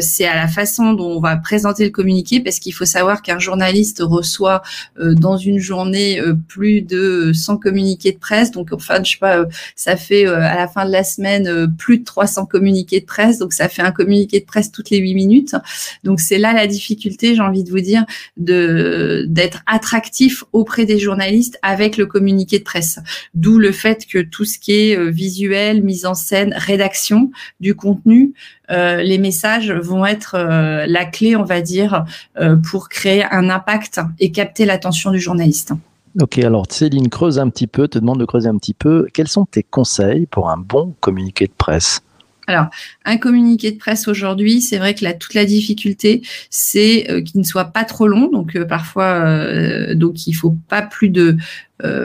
c'est 0.00 0.26
à 0.26 0.34
la 0.34 0.48
façon 0.48 0.94
dont 0.94 1.16
on 1.16 1.20
va 1.20 1.36
présenter 1.36 1.84
le 1.84 1.90
communiqué 1.90 2.40
parce 2.40 2.58
qu'il 2.58 2.74
faut 2.74 2.84
savoir 2.84 3.22
qu'un 3.22 3.38
journaliste 3.38 4.02
soit 4.32 4.62
euh, 4.98 5.14
dans 5.14 5.36
une 5.36 5.58
journée 5.58 6.20
euh, 6.20 6.34
plus 6.48 6.82
de 6.82 7.32
100 7.32 7.58
communiqués 7.58 8.12
de 8.12 8.18
presse. 8.18 8.50
Donc, 8.50 8.70
enfin, 8.72 9.02
je 9.04 9.12
sais 9.12 9.18
pas, 9.18 9.38
euh, 9.38 9.46
ça 9.76 9.96
fait 9.96 10.26
à 10.26 10.56
la 10.56 10.68
fin 10.68 10.86
de 10.86 10.92
la 10.92 11.04
semaine 11.04 11.72
plus 11.76 11.98
de 11.98 12.04
300 12.04 12.46
communiqués 12.46 13.00
de 13.00 13.06
presse. 13.06 13.38
Donc, 13.38 13.52
ça 13.52 13.68
fait 13.68 13.82
un 13.82 13.92
communiqué 13.92 14.40
de 14.40 14.44
presse 14.44 14.72
toutes 14.72 14.90
les 14.90 14.98
8 14.98 15.14
minutes. 15.14 15.56
Donc, 16.04 16.20
c'est 16.20 16.38
là 16.38 16.52
la 16.52 16.66
difficulté, 16.66 17.34
j'ai 17.34 17.40
envie 17.40 17.64
de 17.64 17.70
vous 17.70 17.80
dire, 17.80 18.04
de 18.36 19.26
d'être 19.28 19.62
attractif 19.66 20.44
auprès 20.52 20.84
des 20.84 20.98
journalistes 20.98 21.58
avec 21.62 21.96
le 21.96 22.06
communiqué 22.06 22.58
de 22.58 22.64
presse. 22.64 22.98
D'où 23.34 23.58
le 23.58 23.72
fait 23.72 24.06
que 24.06 24.18
tout 24.18 24.44
ce 24.44 24.58
qui 24.58 24.72
est 24.72 25.10
visuel, 25.10 25.82
mise 25.82 26.06
en 26.06 26.14
scène, 26.14 26.54
rédaction 26.56 27.30
du 27.60 27.74
contenu, 27.74 28.32
les 28.72 29.18
messages 29.18 29.70
vont 29.70 30.06
être 30.06 30.34
euh, 30.36 30.86
la 30.86 31.04
clé, 31.04 31.36
on 31.36 31.44
va 31.44 31.60
dire, 31.60 32.04
euh, 32.38 32.56
pour 32.56 32.88
créer 32.88 33.24
un 33.30 33.50
impact 33.50 34.00
et 34.18 34.32
capter 34.32 34.64
l'attention 34.64 35.10
du 35.10 35.20
journaliste. 35.20 35.72
Ok, 36.20 36.38
alors 36.38 36.66
Céline 36.68 37.08
creuse 37.08 37.38
un 37.38 37.48
petit 37.48 37.66
peu, 37.66 37.88
te 37.88 37.98
demande 37.98 38.20
de 38.20 38.24
creuser 38.24 38.48
un 38.48 38.58
petit 38.58 38.74
peu. 38.74 39.06
Quels 39.14 39.28
sont 39.28 39.46
tes 39.46 39.62
conseils 39.62 40.26
pour 40.26 40.50
un 40.50 40.58
bon 40.58 40.94
communiqué 41.00 41.46
de 41.46 41.52
presse? 41.56 42.02
Alors, 42.48 42.66
un 43.04 43.18
communiqué 43.18 43.70
de 43.70 43.78
presse 43.78 44.08
aujourd'hui, 44.08 44.60
c'est 44.60 44.78
vrai 44.78 44.94
que 44.94 45.04
la, 45.04 45.14
toute 45.14 45.34
la 45.34 45.44
difficulté, 45.44 46.22
c'est 46.50 47.08
euh, 47.08 47.22
qu'il 47.22 47.40
ne 47.40 47.46
soit 47.46 47.66
pas 47.66 47.84
trop 47.84 48.08
long. 48.08 48.28
Donc, 48.28 48.56
euh, 48.56 48.64
parfois, 48.64 49.24
euh, 49.24 49.94
donc 49.94 50.26
il 50.26 50.32
faut 50.32 50.56
pas 50.68 50.82
plus 50.82 51.08
de 51.08 51.22
euh, 51.32 51.36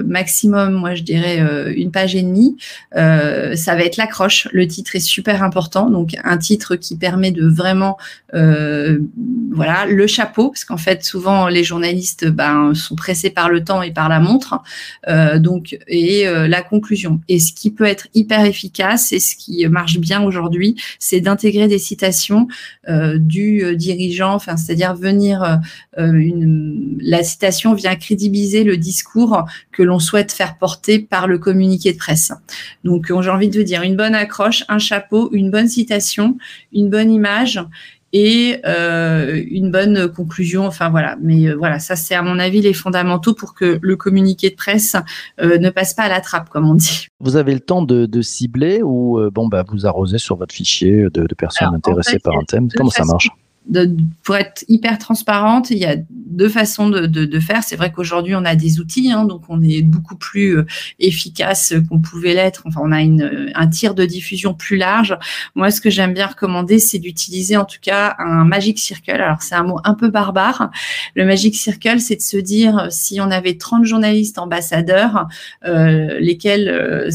maximum, 0.05 0.73
moi 0.73 0.95
je 0.95 1.03
dirais 1.03 1.39
euh, 1.39 1.73
une 1.75 1.91
page 1.91 2.15
et 2.15 2.21
demie. 2.21 2.57
Euh, 2.95 3.55
ça 3.55 3.75
va 3.75 3.83
être 3.83 3.97
l'accroche. 3.97 4.47
Le 4.51 4.67
titre 4.67 4.95
est 4.95 4.99
super 4.99 5.43
important, 5.43 5.89
donc 5.89 6.15
un 6.23 6.37
titre 6.37 6.75
qui 6.75 6.97
permet 6.97 7.31
de 7.31 7.45
vraiment, 7.45 7.97
voilà, 8.33 9.85
le 9.85 10.07
chapeau, 10.07 10.49
parce 10.49 10.65
qu'en 10.65 10.77
fait 10.77 11.03
souvent 11.03 11.47
les 11.47 11.63
journalistes 11.63 12.27
ben, 12.27 12.73
sont 12.73 12.95
pressés 12.95 13.29
par 13.29 13.49
le 13.49 13.63
temps 13.63 13.81
et 13.81 13.91
par 13.91 14.09
la 14.09 14.19
montre, 14.19 14.59
donc 15.37 15.77
et 15.87 16.25
la 16.25 16.61
conclusion. 16.61 17.21
Et 17.27 17.39
ce 17.39 17.53
qui 17.53 17.71
peut 17.71 17.85
être 17.85 18.07
hyper 18.13 18.45
efficace 18.45 19.11
et 19.11 19.19
ce 19.19 19.35
qui 19.35 19.67
marche 19.67 19.97
bien 19.99 20.23
aujourd'hui, 20.23 20.75
c'est 20.99 21.21
d'intégrer 21.21 21.67
des 21.67 21.79
citations 21.79 22.47
du 23.15 23.75
dirigeant, 23.75 24.33
enfin 24.33 24.57
c'est-à-dire 24.57 24.95
venir 24.95 25.59
une, 25.97 26.97
la 27.01 27.23
citation 27.23 27.73
vient 27.73 27.95
crédibiliser 27.95 28.63
le 28.63 28.77
discours 28.77 29.45
que 29.71 29.83
l'on 29.83 29.99
souhaite 29.99 30.31
faire 30.31 30.57
porter 30.57 30.99
par 30.99 31.27
le 31.27 31.37
communiqué 31.37 31.93
de 31.93 31.97
presse. 31.97 32.31
Donc, 32.83 33.07
j'ai 33.07 33.29
envie 33.29 33.49
de 33.49 33.57
vous 33.57 33.65
dire 33.65 33.83
une 33.83 33.95
bonne 33.95 34.15
accroche, 34.15 34.63
un 34.69 34.79
chapeau, 34.79 35.29
une 35.33 35.51
bonne 35.51 35.67
citation, 35.67 36.37
une 36.73 36.89
bonne 36.89 37.11
image 37.11 37.59
et 38.13 38.61
euh, 38.65 39.43
une 39.49 39.71
bonne 39.71 40.07
conclusion. 40.11 40.65
Enfin 40.65 40.89
voilà, 40.89 41.17
mais 41.21 41.47
euh, 41.47 41.55
voilà, 41.55 41.79
ça 41.79 41.95
c'est 41.95 42.15
à 42.15 42.21
mon 42.21 42.39
avis 42.39 42.61
les 42.61 42.73
fondamentaux 42.73 43.33
pour 43.33 43.53
que 43.53 43.79
le 43.81 43.95
communiqué 43.95 44.49
de 44.49 44.55
presse 44.55 44.95
euh, 45.41 45.57
ne 45.57 45.69
passe 45.69 45.93
pas 45.93 46.03
à 46.03 46.09
la 46.09 46.21
trappe, 46.21 46.49
comme 46.49 46.69
on 46.69 46.75
dit. 46.75 47.07
Vous 47.19 47.35
avez 47.35 47.53
le 47.53 47.59
temps 47.59 47.81
de, 47.81 48.21
cibler 48.21 48.81
ou 48.83 49.19
bon 49.31 49.47
bah 49.47 49.63
vous 49.67 49.85
arrosez 49.85 50.17
sur 50.17 50.35
votre 50.37 50.53
fichier 50.53 51.07
de, 51.13 51.27
personnes 51.35 51.75
intéressées 51.75 52.19
par 52.19 52.35
un 52.35 52.43
thème. 52.43 52.67
Comment 52.75 52.89
ça 52.89 53.05
marche? 53.05 53.29
Pour 54.23 54.35
être 54.35 54.63
hyper 54.67 54.97
transparente, 54.97 55.71
il 55.71 55.77
y 55.77 55.85
a 55.85 55.95
deux 56.09 56.49
façons 56.49 56.89
de, 56.89 57.05
de, 57.05 57.25
de 57.25 57.39
faire. 57.39 57.63
C'est 57.63 57.75
vrai 57.75 57.91
qu'aujourd'hui, 57.91 58.35
on 58.35 58.45
a 58.45 58.55
des 58.55 58.79
outils, 58.79 59.11
hein, 59.11 59.25
donc 59.25 59.43
on 59.49 59.61
est 59.61 59.81
beaucoup 59.81 60.15
plus 60.15 60.57
euh, 60.57 60.65
efficace 60.99 61.73
qu'on 61.89 61.99
pouvait 61.99 62.33
l'être. 62.33 62.63
Enfin, 62.65 62.81
on 62.83 62.91
a 62.91 63.01
une, 63.01 63.51
un 63.55 63.67
tir 63.67 63.95
de 63.95 64.05
diffusion 64.05 64.53
plus 64.53 64.77
large. 64.77 65.17
Moi, 65.55 65.71
ce 65.71 65.81
que 65.81 65.89
j'aime 65.89 66.13
bien 66.13 66.27
recommander, 66.27 66.79
c'est 66.79 66.99
d'utiliser 66.99 67.57
en 67.57 67.65
tout 67.65 67.79
cas 67.81 68.15
un 68.19 68.45
Magic 68.45 68.79
Circle. 68.79 69.11
Alors, 69.11 69.41
c'est 69.41 69.55
un 69.55 69.63
mot 69.63 69.79
un 69.83 69.95
peu 69.95 70.09
barbare. 70.09 70.71
Le 71.15 71.25
Magic 71.25 71.55
Circle, 71.55 71.99
c'est 71.99 72.17
de 72.17 72.21
se 72.21 72.37
dire 72.37 72.87
si 72.89 73.19
on 73.19 73.31
avait 73.31 73.57
30 73.57 73.85
journalistes 73.85 74.37
ambassadeurs, 74.37 75.27
euh, 75.65 76.19
lesquels, 76.19 76.69
euh, 76.69 77.09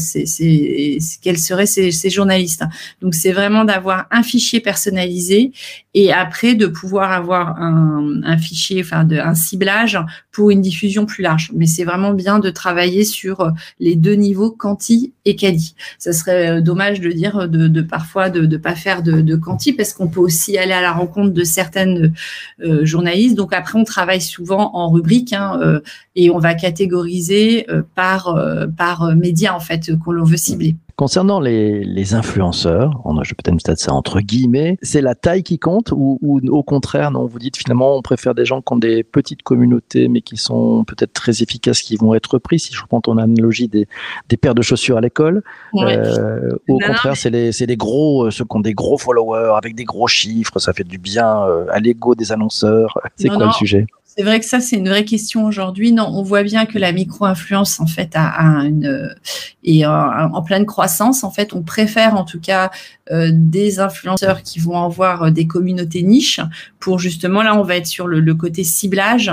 quels 1.21 1.39
seraient 1.39 1.65
ces, 1.65 1.91
ces 1.91 2.09
journalistes? 2.09 2.63
Donc, 3.01 3.15
c'est 3.15 3.31
vraiment 3.31 3.63
d'avoir 3.63 4.05
un 4.11 4.23
fichier 4.23 4.59
personnalisé 4.59 5.51
et 5.93 6.11
après 6.11 6.42
de 6.43 6.67
pouvoir 6.67 7.11
avoir 7.11 7.61
un, 7.61 8.37
fichier, 8.37 8.81
enfin 8.81 9.05
de, 9.05 9.17
un 9.17 9.35
ciblage 9.35 9.97
pour 10.31 10.51
une 10.51 10.61
diffusion 10.61 11.05
plus 11.05 11.23
large. 11.23 11.51
Mais 11.55 11.65
c'est 11.65 11.85
vraiment 11.85 12.13
bien 12.13 12.39
de 12.39 12.49
travailler 12.49 13.05
sur 13.05 13.51
les 13.79 13.95
deux 13.95 14.15
niveaux 14.15 14.51
quanti 14.51 15.13
et 15.25 15.35
quali. 15.35 15.75
Ça 15.97 16.11
serait 16.11 16.57
euh, 16.57 16.61
dommage 16.61 16.99
de 16.99 17.11
dire 17.11 17.47
de, 17.47 17.67
de 17.67 17.81
parfois 17.81 18.29
de 18.29 18.45
ne 18.45 18.57
pas 18.57 18.75
faire 18.75 19.03
de, 19.03 19.21
de 19.21 19.35
quanti 19.35 19.73
parce 19.73 19.93
qu'on 19.93 20.07
peut 20.07 20.19
aussi 20.19 20.57
aller 20.57 20.73
à 20.73 20.81
la 20.81 20.91
rencontre 20.91 21.33
de 21.33 21.43
certaines 21.43 22.13
euh, 22.61 22.85
journalistes. 22.85 23.35
Donc 23.35 23.53
après 23.53 23.79
on 23.79 23.83
travaille 23.83 24.21
souvent 24.21 24.71
en 24.75 24.89
rubrique 24.89 25.33
hein, 25.33 25.59
euh, 25.61 25.79
et 26.15 26.29
on 26.29 26.39
va 26.39 26.53
catégoriser 26.53 27.69
euh, 27.69 27.81
par 27.95 28.35
par 28.77 29.15
média 29.15 29.55
en 29.55 29.59
fait 29.59 29.91
qu'on 30.03 30.23
veut 30.23 30.37
cibler. 30.37 30.75
Concernant 30.95 31.39
les, 31.39 31.83
les 31.83 32.13
influenceurs, 32.13 33.01
on 33.03 33.17
a, 33.17 33.23
je 33.23 33.33
peut-être 33.33 33.53
mettre 33.53 33.79
ça 33.79 33.93
entre 33.93 34.21
guillemets, 34.21 34.77
c'est 34.83 35.01
la 35.01 35.15
taille 35.15 35.41
qui 35.41 35.57
compte 35.57 35.91
ou, 35.91 36.19
ou, 36.21 36.39
au 36.49 36.61
contraire, 36.61 37.09
non, 37.09 37.25
vous 37.25 37.39
dites 37.39 37.57
finalement 37.57 37.97
on 37.97 38.03
préfère 38.03 38.35
des 38.35 38.45
gens 38.45 38.61
qui 38.61 38.73
ont 38.73 38.77
des 38.77 39.03
petites 39.03 39.41
communautés 39.41 40.07
mais 40.07 40.21
qui 40.21 40.37
sont 40.37 40.83
peut-être 40.83 41.13
très 41.13 41.41
efficaces, 41.41 41.81
qui 41.81 41.95
vont 41.95 42.13
être 42.13 42.37
pris, 42.37 42.59
si 42.59 42.73
je 42.73 42.81
reprends 42.81 43.01
ton 43.01 43.17
analogie 43.17 43.67
des, 43.67 43.87
des 44.29 44.37
paires 44.37 44.53
de 44.53 44.61
chaussures 44.61 44.97
à 44.97 45.01
l'école. 45.01 45.41
Euh, 45.75 46.51
au 46.67 46.77
contraire, 46.77 47.17
c'est 47.17 47.31
les, 47.31 47.49
les, 47.51 47.77
gros, 47.77 48.27
euh, 48.27 48.31
ceux 48.31 48.45
qui 48.45 48.55
ont 48.55 48.59
des 48.59 48.75
gros 48.75 48.99
followers 48.99 49.53
avec 49.57 49.73
des 49.73 49.85
gros 49.85 50.07
chiffres, 50.07 50.59
ça 50.59 50.73
fait 50.73 50.83
du 50.83 50.99
bien 50.99 51.43
euh, 51.43 51.65
à 51.71 51.79
l'ego 51.79 52.13
des 52.13 52.31
annonceurs. 52.31 52.99
C'est 53.15 53.29
quoi 53.29 53.45
le 53.45 53.51
sujet? 53.51 53.87
C'est 54.15 54.23
vrai 54.23 54.39
que 54.39 54.45
ça, 54.45 54.59
c'est 54.59 54.75
une 54.75 54.89
vraie 54.89 55.05
question 55.05 55.45
aujourd'hui. 55.45 55.91
Non, 55.91 56.07
on 56.13 56.21
voit 56.21 56.43
bien 56.43 56.67
que 56.67 56.77
la 56.77 56.91
micro-influence, 56.91 57.79
en 57.79 57.87
fait, 57.87 58.11
a, 58.13 58.43
une, 58.63 59.15
est 59.63 59.85
en, 59.85 60.41
pleine 60.43 60.67
croissance. 60.67 61.23
En 61.23 61.31
fait, 61.31 61.53
on 61.53 61.63
préfère, 61.63 62.15
en 62.15 62.23
tout 62.23 62.39
cas, 62.39 62.69
euh, 63.11 63.31
des 63.33 63.79
influenceurs 63.79 64.43
qui 64.43 64.59
vont 64.59 64.81
avoir 64.81 65.23
euh, 65.23 65.29
des 65.31 65.47
communautés 65.47 66.03
niches 66.03 66.39
pour 66.79 66.99
justement, 66.99 67.41
là, 67.41 67.57
on 67.57 67.63
va 67.63 67.77
être 67.77 67.87
sur 67.87 68.07
le, 68.07 68.33
côté 68.35 68.63
ciblage 68.63 69.31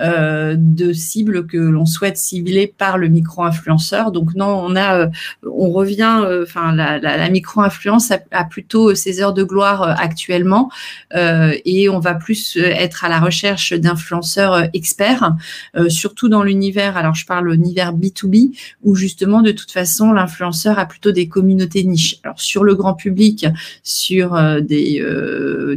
euh, 0.00 0.56
de 0.56 0.92
cibles 0.92 1.46
que 1.46 1.58
l'on 1.58 1.84
souhaite 1.84 2.16
cibler 2.16 2.66
par 2.66 2.96
le 2.96 3.08
micro-influenceur. 3.08 4.12
Donc, 4.12 4.34
non, 4.34 4.46
on 4.46 4.76
a, 4.76 4.96
euh, 4.96 5.06
on 5.44 5.70
revient, 5.70 6.24
enfin, 6.42 6.74
la, 6.74 7.28
micro-influence 7.28 8.12
a, 8.30 8.44
plutôt 8.44 8.94
ses 8.94 9.20
heures 9.20 9.34
de 9.34 9.44
gloire 9.44 9.82
actuellement 9.82 10.70
et 11.14 11.88
on 11.88 11.98
va 11.98 12.14
plus 12.14 12.56
être 12.56 13.04
à 13.04 13.08
la 13.08 13.20
recherche 13.20 13.72
d'influenceurs 13.72 14.21
euh, 14.38 14.66
experts, 14.72 15.34
euh, 15.76 15.88
surtout 15.88 16.28
dans 16.28 16.42
l'univers, 16.42 16.96
alors 16.96 17.14
je 17.14 17.26
parle 17.26 17.50
l'univers 17.50 17.92
B2B, 17.92 18.56
où 18.82 18.94
justement 18.94 19.42
de 19.42 19.52
toute 19.52 19.70
façon 19.70 20.12
l'influenceur 20.12 20.78
a 20.78 20.86
plutôt 20.86 21.12
des 21.12 21.28
communautés 21.28 21.84
niches. 21.84 22.18
Alors 22.24 22.40
sur 22.40 22.64
le 22.64 22.74
grand 22.74 22.94
public, 22.94 23.46
sur 23.82 24.34
euh, 24.34 24.60
des, 24.60 25.02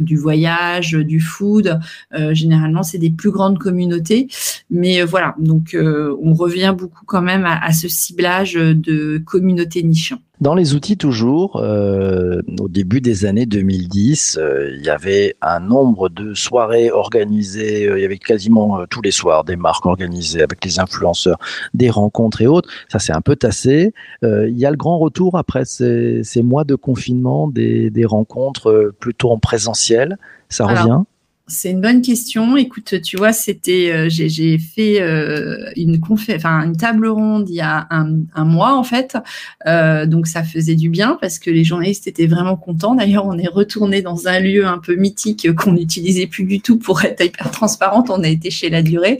du 0.00 0.16
voyage, 0.16 0.92
du 0.92 1.20
food, 1.20 1.78
généralement 2.32 2.82
c'est 2.82 2.98
des 2.98 3.10
plus 3.10 3.30
grandes 3.30 3.58
communautés, 3.58 4.28
mais 4.70 5.02
voilà, 5.02 5.34
donc 5.38 5.76
on 5.76 6.34
revient 6.34 6.74
beaucoup 6.76 7.04
quand 7.04 7.22
même 7.22 7.44
à 7.46 7.72
ce 7.72 7.88
ciblage 7.88 8.54
de 8.54 9.18
communautés 9.18 9.82
niches. 9.82 10.14
Dans 10.40 10.54
les 10.54 10.74
outils 10.74 10.98
toujours, 10.98 11.56
euh, 11.56 12.42
au 12.60 12.68
début 12.68 13.00
des 13.00 13.24
années 13.24 13.46
2010, 13.46 14.38
euh, 14.38 14.70
il 14.76 14.84
y 14.84 14.90
avait 14.90 15.34
un 15.40 15.60
nombre 15.60 16.10
de 16.10 16.34
soirées 16.34 16.90
organisées, 16.90 17.88
euh, 17.88 17.98
il 17.98 18.02
y 18.02 18.04
avait 18.04 18.18
quasiment 18.18 18.84
tous 18.90 19.00
les 19.00 19.12
soirs 19.12 19.44
des 19.44 19.56
marques 19.56 19.86
organisées 19.86 20.42
avec 20.42 20.62
les 20.62 20.78
influenceurs, 20.78 21.38
des 21.72 21.88
rencontres 21.88 22.42
et 22.42 22.46
autres. 22.46 22.68
Ça 22.90 22.98
c'est 22.98 23.14
un 23.14 23.22
peu 23.22 23.34
tassé. 23.34 23.94
il 24.22 24.58
y 24.58 24.66
a 24.66 24.70
le 24.70 24.76
grand 24.76 24.98
retour 24.98 25.38
après 25.38 25.64
ces, 25.64 26.22
ces 26.22 26.42
mois 26.42 26.64
de 26.64 26.74
confinement, 26.74 27.48
des, 27.48 27.88
des 27.88 28.04
rencontres 28.04 28.92
plutôt 29.00 29.30
en 29.30 29.38
présentiel. 29.38 30.18
Ça 30.50 30.66
revient? 30.66 31.02
C'est 31.48 31.70
une 31.70 31.80
bonne 31.80 32.02
question. 32.02 32.56
Écoute, 32.56 33.00
tu 33.02 33.16
vois, 33.16 33.32
c'était, 33.32 33.92
euh, 33.92 34.06
j'ai 34.08 34.58
fait 34.58 35.00
euh, 35.00 35.70
une 35.76 36.00
enfin 36.34 36.64
une 36.64 36.76
table 36.76 37.06
ronde 37.06 37.48
il 37.48 37.54
y 37.54 37.60
a 37.60 37.86
un, 37.90 38.44
mois 38.44 38.74
en 38.76 38.82
fait, 38.82 39.16
euh, 39.66 40.06
donc 40.06 40.26
ça 40.26 40.42
faisait 40.42 40.74
du 40.74 40.88
bien 40.88 41.16
parce 41.20 41.38
que 41.38 41.50
les 41.50 41.62
journalistes 41.62 42.08
étaient 42.08 42.26
vraiment 42.26 42.56
contents. 42.56 42.96
D'ailleurs, 42.96 43.26
on 43.26 43.38
est 43.38 43.46
retourné 43.46 44.02
dans 44.02 44.26
un 44.26 44.40
lieu 44.40 44.66
un 44.66 44.78
peu 44.78 44.96
mythique 44.96 45.54
qu'on 45.54 45.72
n'utilisait 45.72 46.26
plus 46.26 46.44
du 46.44 46.60
tout 46.60 46.78
pour 46.78 47.04
être 47.04 47.24
hyper 47.24 47.50
transparente. 47.52 48.10
On 48.10 48.24
a 48.24 48.28
été 48.28 48.50
chez 48.50 48.68
La 48.68 48.82
Durée 48.82 49.18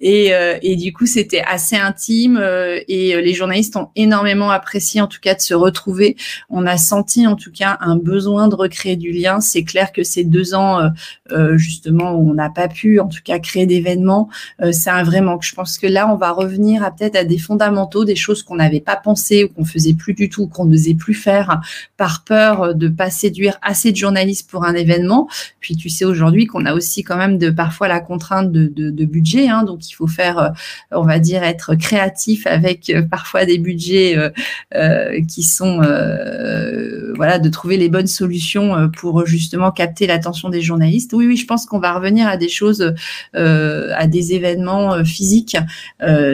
et, 0.00 0.34
euh, 0.34 0.58
du 0.62 0.92
coup 0.92 1.06
c'était 1.06 1.42
assez 1.46 1.76
intime 1.76 2.42
et 2.88 3.22
les 3.22 3.34
journalistes 3.34 3.76
ont 3.76 3.90
énormément 3.94 4.50
apprécié 4.50 5.00
en 5.00 5.06
tout 5.06 5.20
cas 5.20 5.34
de 5.34 5.40
se 5.40 5.54
retrouver. 5.54 6.16
On 6.50 6.66
a 6.66 6.76
senti 6.76 7.26
en 7.26 7.36
tout 7.36 7.52
cas 7.52 7.76
un 7.80 7.96
besoin 7.96 8.48
de 8.48 8.56
recréer 8.56 8.96
du 8.96 9.12
lien. 9.12 9.40
C'est 9.40 9.62
clair 9.62 9.92
que 9.92 10.02
ces 10.02 10.24
deux 10.24 10.54
ans 10.54 10.90
justement 11.56 12.12
où 12.12 12.30
on 12.30 12.34
n'a 12.34 12.50
pas 12.50 12.68
pu 12.68 13.00
en 13.00 13.08
tout 13.08 13.20
cas 13.24 13.38
créer 13.38 13.66
d'événements, 13.66 14.28
euh, 14.60 14.72
c'est 14.72 14.90
un 14.90 15.02
vrai 15.02 15.20
manque. 15.20 15.44
Je 15.44 15.54
pense 15.54 15.78
que 15.78 15.86
là, 15.86 16.12
on 16.12 16.16
va 16.16 16.30
revenir 16.30 16.82
à 16.82 16.90
peut-être 16.90 17.16
à 17.16 17.24
des 17.24 17.38
fondamentaux, 17.38 18.04
des 18.04 18.16
choses 18.16 18.42
qu'on 18.42 18.56
n'avait 18.56 18.80
pas 18.80 18.96
pensé 18.96 19.44
ou 19.44 19.48
qu'on 19.48 19.64
faisait 19.64 19.94
plus 19.94 20.14
du 20.14 20.28
tout, 20.28 20.46
qu'on 20.46 20.64
n'osait 20.64 20.94
plus 20.94 21.14
faire 21.14 21.60
par 21.96 22.24
peur 22.24 22.74
de 22.74 22.88
pas 22.88 23.10
séduire 23.10 23.58
assez 23.62 23.92
de 23.92 23.96
journalistes 23.96 24.50
pour 24.50 24.64
un 24.64 24.74
événement. 24.74 25.28
Puis 25.60 25.76
tu 25.76 25.88
sais 25.88 26.04
aujourd'hui 26.04 26.46
qu'on 26.46 26.64
a 26.66 26.74
aussi 26.74 27.02
quand 27.02 27.16
même 27.16 27.38
de 27.38 27.50
parfois 27.50 27.88
la 27.88 28.00
contrainte 28.00 28.52
de, 28.52 29.02
budget, 29.04 29.48
hein, 29.48 29.64
donc 29.64 29.90
il 29.90 29.94
faut 29.94 30.06
faire, 30.06 30.38
euh, 30.38 30.48
on 30.92 31.02
va 31.02 31.18
dire, 31.18 31.42
être 31.42 31.74
créatif 31.74 32.46
avec 32.46 32.92
parfois 33.10 33.44
des 33.44 33.58
budgets 33.58 34.16
qui 35.28 35.42
sont, 35.42 35.78
voilà, 37.16 37.38
de 37.38 37.48
trouver 37.48 37.76
les 37.76 37.88
bonnes 37.88 38.06
solutions 38.06 38.90
pour 38.90 39.26
justement 39.26 39.70
capter 39.72 40.06
l'attention 40.06 40.48
des 40.48 40.60
journalistes. 40.60 41.12
Oui, 41.26 41.36
je 41.36 41.46
pense 41.46 41.66
qu'on 41.66 41.78
va 41.78 41.92
revenir 41.94 42.26
à 42.28 42.36
des 42.36 42.48
choses, 42.48 42.94
à 43.34 44.06
des 44.06 44.32
événements 44.34 45.04
physiques. 45.04 45.56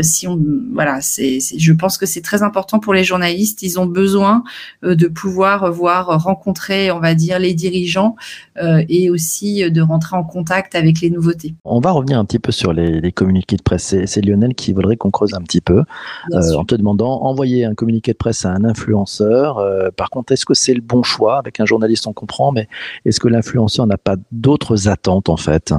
si 0.03 0.27
on, 0.27 0.41
voilà, 0.73 1.01
c'est, 1.01 1.39
je 1.57 1.73
pense 1.73 1.99
que 1.99 2.07
c'est 2.07 2.23
très 2.23 2.43
important 2.43 2.79
pour 2.79 2.95
les 2.95 3.05
journalistes. 3.05 3.63
Ils 3.63 3.79
ont 3.79 3.87
besoin 3.87 4.45
de 4.83 5.07
pouvoir 5.09 5.71
voir, 5.73 6.23
rencontrer, 6.23 6.91
on 6.91 7.01
va 7.01 7.15
dire, 7.15 7.39
les 7.39 7.55
dirigeants 7.55 8.17
et 8.89 9.11
aussi 9.11 9.71
de 9.71 9.81
rentrer 9.81 10.17
en 10.17 10.25
contact 10.25 10.75
avec 10.75 11.01
les 11.01 11.11
nouveautés. 11.11 11.55
On 11.65 11.81
va 11.81 11.91
revenir 11.93 12.19
un 12.19 12.25
petit 12.25 12.39
peu 12.39 12.53
sur 12.53 12.73
les, 12.73 13.01
les 13.01 13.13
communiqués 13.13 13.57
de 13.57 13.63
presse. 13.63 13.95
C'est 14.05 14.21
Lionel 14.25 14.55
qui 14.55 14.73
voudrait 14.73 14.97
qu'on 14.97 15.11
creuse 15.11 15.35
un 15.35 15.43
petit 15.43 15.61
peu 15.61 15.83
en 16.33 16.65
te 16.65 16.75
demandant 16.75 17.23
envoyer 17.23 17.65
un 17.65 17.75
communiqué 17.75 18.13
de 18.13 18.17
presse 18.17 18.45
à 18.45 18.51
un 18.51 18.65
influenceur. 18.65 19.65
par 19.97 20.11
contre, 20.11 20.33
est-ce 20.33 20.45
que 20.45 20.55
c'est 20.55 20.75
le 20.75 20.81
bon 20.81 21.03
choix? 21.03 21.39
Avec 21.39 21.61
un 21.61 21.65
journaliste, 21.65 22.07
on 22.07 22.13
comprend, 22.13 22.53
mais 22.53 22.69
est-ce 23.05 23.21
que 23.21 23.29
l'influenceur 23.29 23.87
n'a 23.87 23.99
pas 23.99 24.17
d'autres 24.33 24.78
attentes 24.87 25.29
en 25.29 25.37
fait 25.37 25.75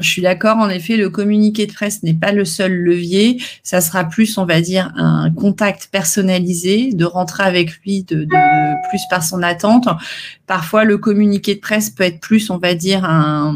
je 0.00 0.08
suis 0.08 0.22
d'accord, 0.22 0.56
en 0.56 0.68
effet, 0.68 0.96
le 0.96 1.10
communiqué 1.10 1.66
de 1.66 1.72
presse 1.72 2.02
n'est 2.02 2.14
pas 2.14 2.32
le 2.32 2.44
seul 2.44 2.72
levier. 2.72 3.42
Ça 3.62 3.80
sera 3.80 4.04
plus, 4.04 4.38
on 4.38 4.44
va 4.44 4.60
dire, 4.60 4.92
un 4.96 5.30
contact 5.30 5.88
personnalisé, 5.92 6.92
de 6.92 7.04
rentrer 7.04 7.44
avec 7.44 7.72
lui 7.82 8.02
de, 8.04 8.26
plus 8.88 9.00
par 9.10 9.22
son 9.22 9.42
attente. 9.42 9.88
Parfois, 10.46 10.84
le 10.84 10.98
communiqué 10.98 11.54
de 11.54 11.60
presse 11.60 11.90
peut 11.90 12.02
être 12.02 12.20
plus, 12.20 12.50
on 12.50 12.58
va 12.58 12.74
dire, 12.74 13.04
un, 13.04 13.54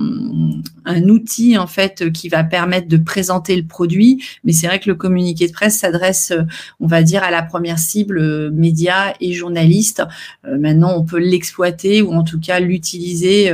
outil 1.09 1.59
en 1.59 1.67
fait 1.67 2.13
qui 2.13 2.29
va 2.29 2.45
permettre 2.45 2.89
de 2.89 2.97
présenter 2.97 3.57
le 3.57 3.65
produit. 3.65 4.23
Mais 4.45 4.53
c'est 4.53 4.67
vrai 4.67 4.79
que 4.79 4.89
le 4.89 4.95
communiqué 4.95 5.49
de 5.49 5.53
presse 5.53 5.79
s'adresse, 5.79 6.33
on 6.79 6.87
va 6.87 7.03
dire, 7.03 7.23
à 7.23 7.31
la 7.31 7.43
première 7.43 7.79
cible 7.79 8.19
euh, 8.19 8.51
médias 8.53 9.15
et 9.21 9.33
journalistes. 9.33 10.03
Euh, 10.47 10.59
maintenant, 10.59 10.95
on 10.97 11.05
peut 11.05 11.19
l'exploiter 11.19 12.03
ou 12.03 12.13
en 12.13 12.23
tout 12.23 12.39
cas 12.39 12.61
l'utiliser. 12.61 13.53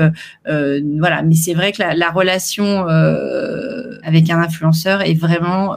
Euh, 0.48 0.80
voilà. 0.98 1.22
Mais 1.22 1.34
c'est 1.34 1.54
vrai 1.54 1.72
que 1.72 1.82
la 1.82 2.10
relation 2.10 2.79
avec 2.88 4.30
un 4.30 4.40
influenceur 4.40 5.02
est 5.02 5.14
vraiment 5.14 5.76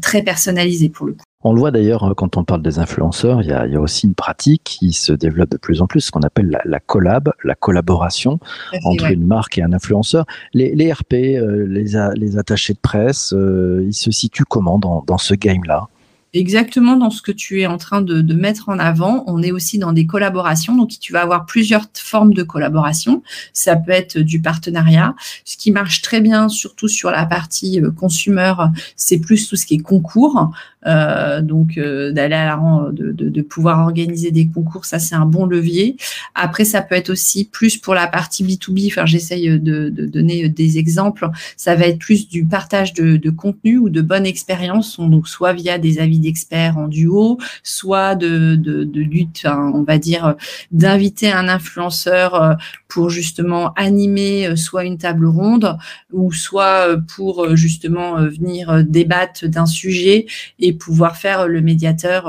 très 0.00 0.22
personnalisée 0.22 0.88
pour 0.88 1.06
le 1.06 1.12
coup. 1.12 1.24
On 1.46 1.52
le 1.52 1.60
voit 1.60 1.70
d'ailleurs 1.70 2.04
euh, 2.04 2.14
quand 2.14 2.38
on 2.38 2.44
parle 2.44 2.62
des 2.62 2.78
influenceurs, 2.78 3.42
il 3.42 3.48
y, 3.48 3.52
a, 3.52 3.80
aussi 3.80 4.06
une 4.06 4.14
pratique 4.14 4.62
qui 4.64 4.94
se 4.94 5.12
développe 5.12 5.50
de 5.50 5.58
plus 5.58 5.82
en 5.82 5.86
plus, 5.86 6.00
ce 6.00 6.10
qu'on 6.10 6.22
appelle 6.22 6.58
la, 6.64 6.80
collab, 6.80 7.30
la 7.44 7.54
collaboration 7.54 8.40
entre 8.84 9.10
une 9.10 9.26
marque 9.26 9.58
et 9.58 9.62
un 9.62 9.74
influenceur. 9.74 10.24
Les, 10.54 10.90
RP, 10.90 11.12
euh, 11.12 11.66
les, 11.66 12.38
attachés 12.38 12.72
de 12.72 12.78
presse, 12.78 13.34
euh, 13.34 13.84
ils 13.86 13.94
se 13.94 14.10
situent 14.10 14.46
comment 14.48 14.78
dans 14.78 15.18
ce 15.18 15.34
game-là? 15.34 15.88
Exactement 16.34 16.96
dans 16.96 17.10
ce 17.10 17.22
que 17.22 17.32
tu 17.32 17.60
es 17.60 17.66
en 17.66 17.78
train 17.78 18.02
de, 18.02 18.34
mettre 18.34 18.68
en 18.68 18.78
avant. 18.78 19.24
On 19.26 19.42
est 19.42 19.52
aussi 19.52 19.78
dans 19.78 19.92
des 19.92 20.06
collaborations, 20.06 20.76
donc 20.76 20.90
tu 21.00 21.12
vas 21.12 21.22
avoir 21.22 21.46
plusieurs 21.46 21.86
formes 21.94 22.34
de 22.34 22.42
collaboration. 22.42 23.22
Ça 23.52 23.76
peut 23.76 23.92
être 23.92 24.18
du 24.18 24.40
partenariat. 24.40 25.14
Ce 25.44 25.56
qui 25.56 25.70
marche 25.70 26.02
très 26.02 26.20
bien, 26.20 26.48
surtout 26.48 26.88
sur 26.88 27.10
la 27.10 27.26
partie 27.26 27.80
euh, 27.80 27.90
consumer, 27.90 28.54
c'est 28.96 29.18
plus 29.18 29.48
tout 29.48 29.56
ce 29.56 29.66
qui 29.66 29.74
est 29.74 29.78
concours. 29.78 30.50
Euh, 30.86 31.40
donc 31.40 31.78
euh, 31.78 32.12
d'aller 32.12 32.34
à 32.34 32.44
la 32.44 32.90
de, 32.92 33.12
de, 33.12 33.28
de, 33.28 33.42
pouvoir 33.42 33.80
organiser 33.80 34.30
des 34.30 34.46
concours, 34.46 34.84
ça 34.84 34.98
c'est 34.98 35.14
un 35.14 35.26
bon 35.26 35.46
levier. 35.46 35.96
Après, 36.34 36.64
ça 36.64 36.82
peut 36.82 36.94
être 36.94 37.10
aussi 37.10 37.46
plus 37.46 37.76
pour 37.76 37.94
la 37.94 38.06
partie 38.06 38.44
B2B. 38.44 38.88
Enfin, 38.88 39.06
j'essaye 39.06 39.58
de, 39.58 39.88
de, 39.88 40.06
donner 40.06 40.48
des 40.48 40.78
exemples. 40.78 41.28
Ça 41.56 41.74
va 41.74 41.86
être 41.86 41.98
plus 41.98 42.28
du 42.28 42.44
partage 42.44 42.92
de, 42.92 43.16
de 43.16 43.30
contenu 43.30 43.78
ou 43.78 43.88
de 43.88 44.02
bonne 44.02 44.26
expérience, 44.26 45.00
donc 45.00 45.28
soit 45.28 45.52
via 45.52 45.78
des 45.78 45.98
avis 45.98 46.18
d'experts 46.18 46.78
en 46.78 46.88
duo, 46.88 47.38
soit 47.62 48.14
de, 48.14 48.54
de, 48.56 48.84
de 48.84 49.00
lutte, 49.00 49.46
on 49.46 49.82
va 49.82 49.98
dire, 49.98 50.36
d'inviter 50.70 51.32
un 51.32 51.48
influenceur 51.48 52.34
euh, 52.34 52.54
pour 52.88 53.10
justement 53.10 53.72
animer 53.74 54.46
euh, 54.46 54.56
soit 54.56 54.84
une 54.84 54.98
table 54.98 55.26
ronde 55.26 55.76
ou 56.12 56.32
soit 56.32 56.88
euh, 56.88 56.98
pour 57.16 57.56
justement 57.56 58.16
venir 58.16 58.84
débattre 58.84 59.46
d'un 59.46 59.66
sujet 59.66 60.26
et 60.58 60.72
pouvoir 60.78 61.16
faire 61.16 61.48
le 61.48 61.60
médiateur 61.60 62.28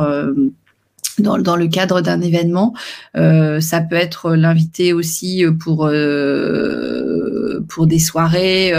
dans, 1.19 1.37
dans, 1.37 1.55
le 1.55 1.67
cadre 1.67 2.01
d'un 2.01 2.21
événement. 2.21 2.73
Euh, 3.15 3.59
ça 3.61 3.81
peut 3.81 3.95
être 3.95 4.35
l'invité 4.35 4.93
aussi 4.93 5.45
pour 5.59 5.87
euh, 5.87 7.63
pour 7.69 7.87
des 7.87 7.99
soirées, 7.99 8.73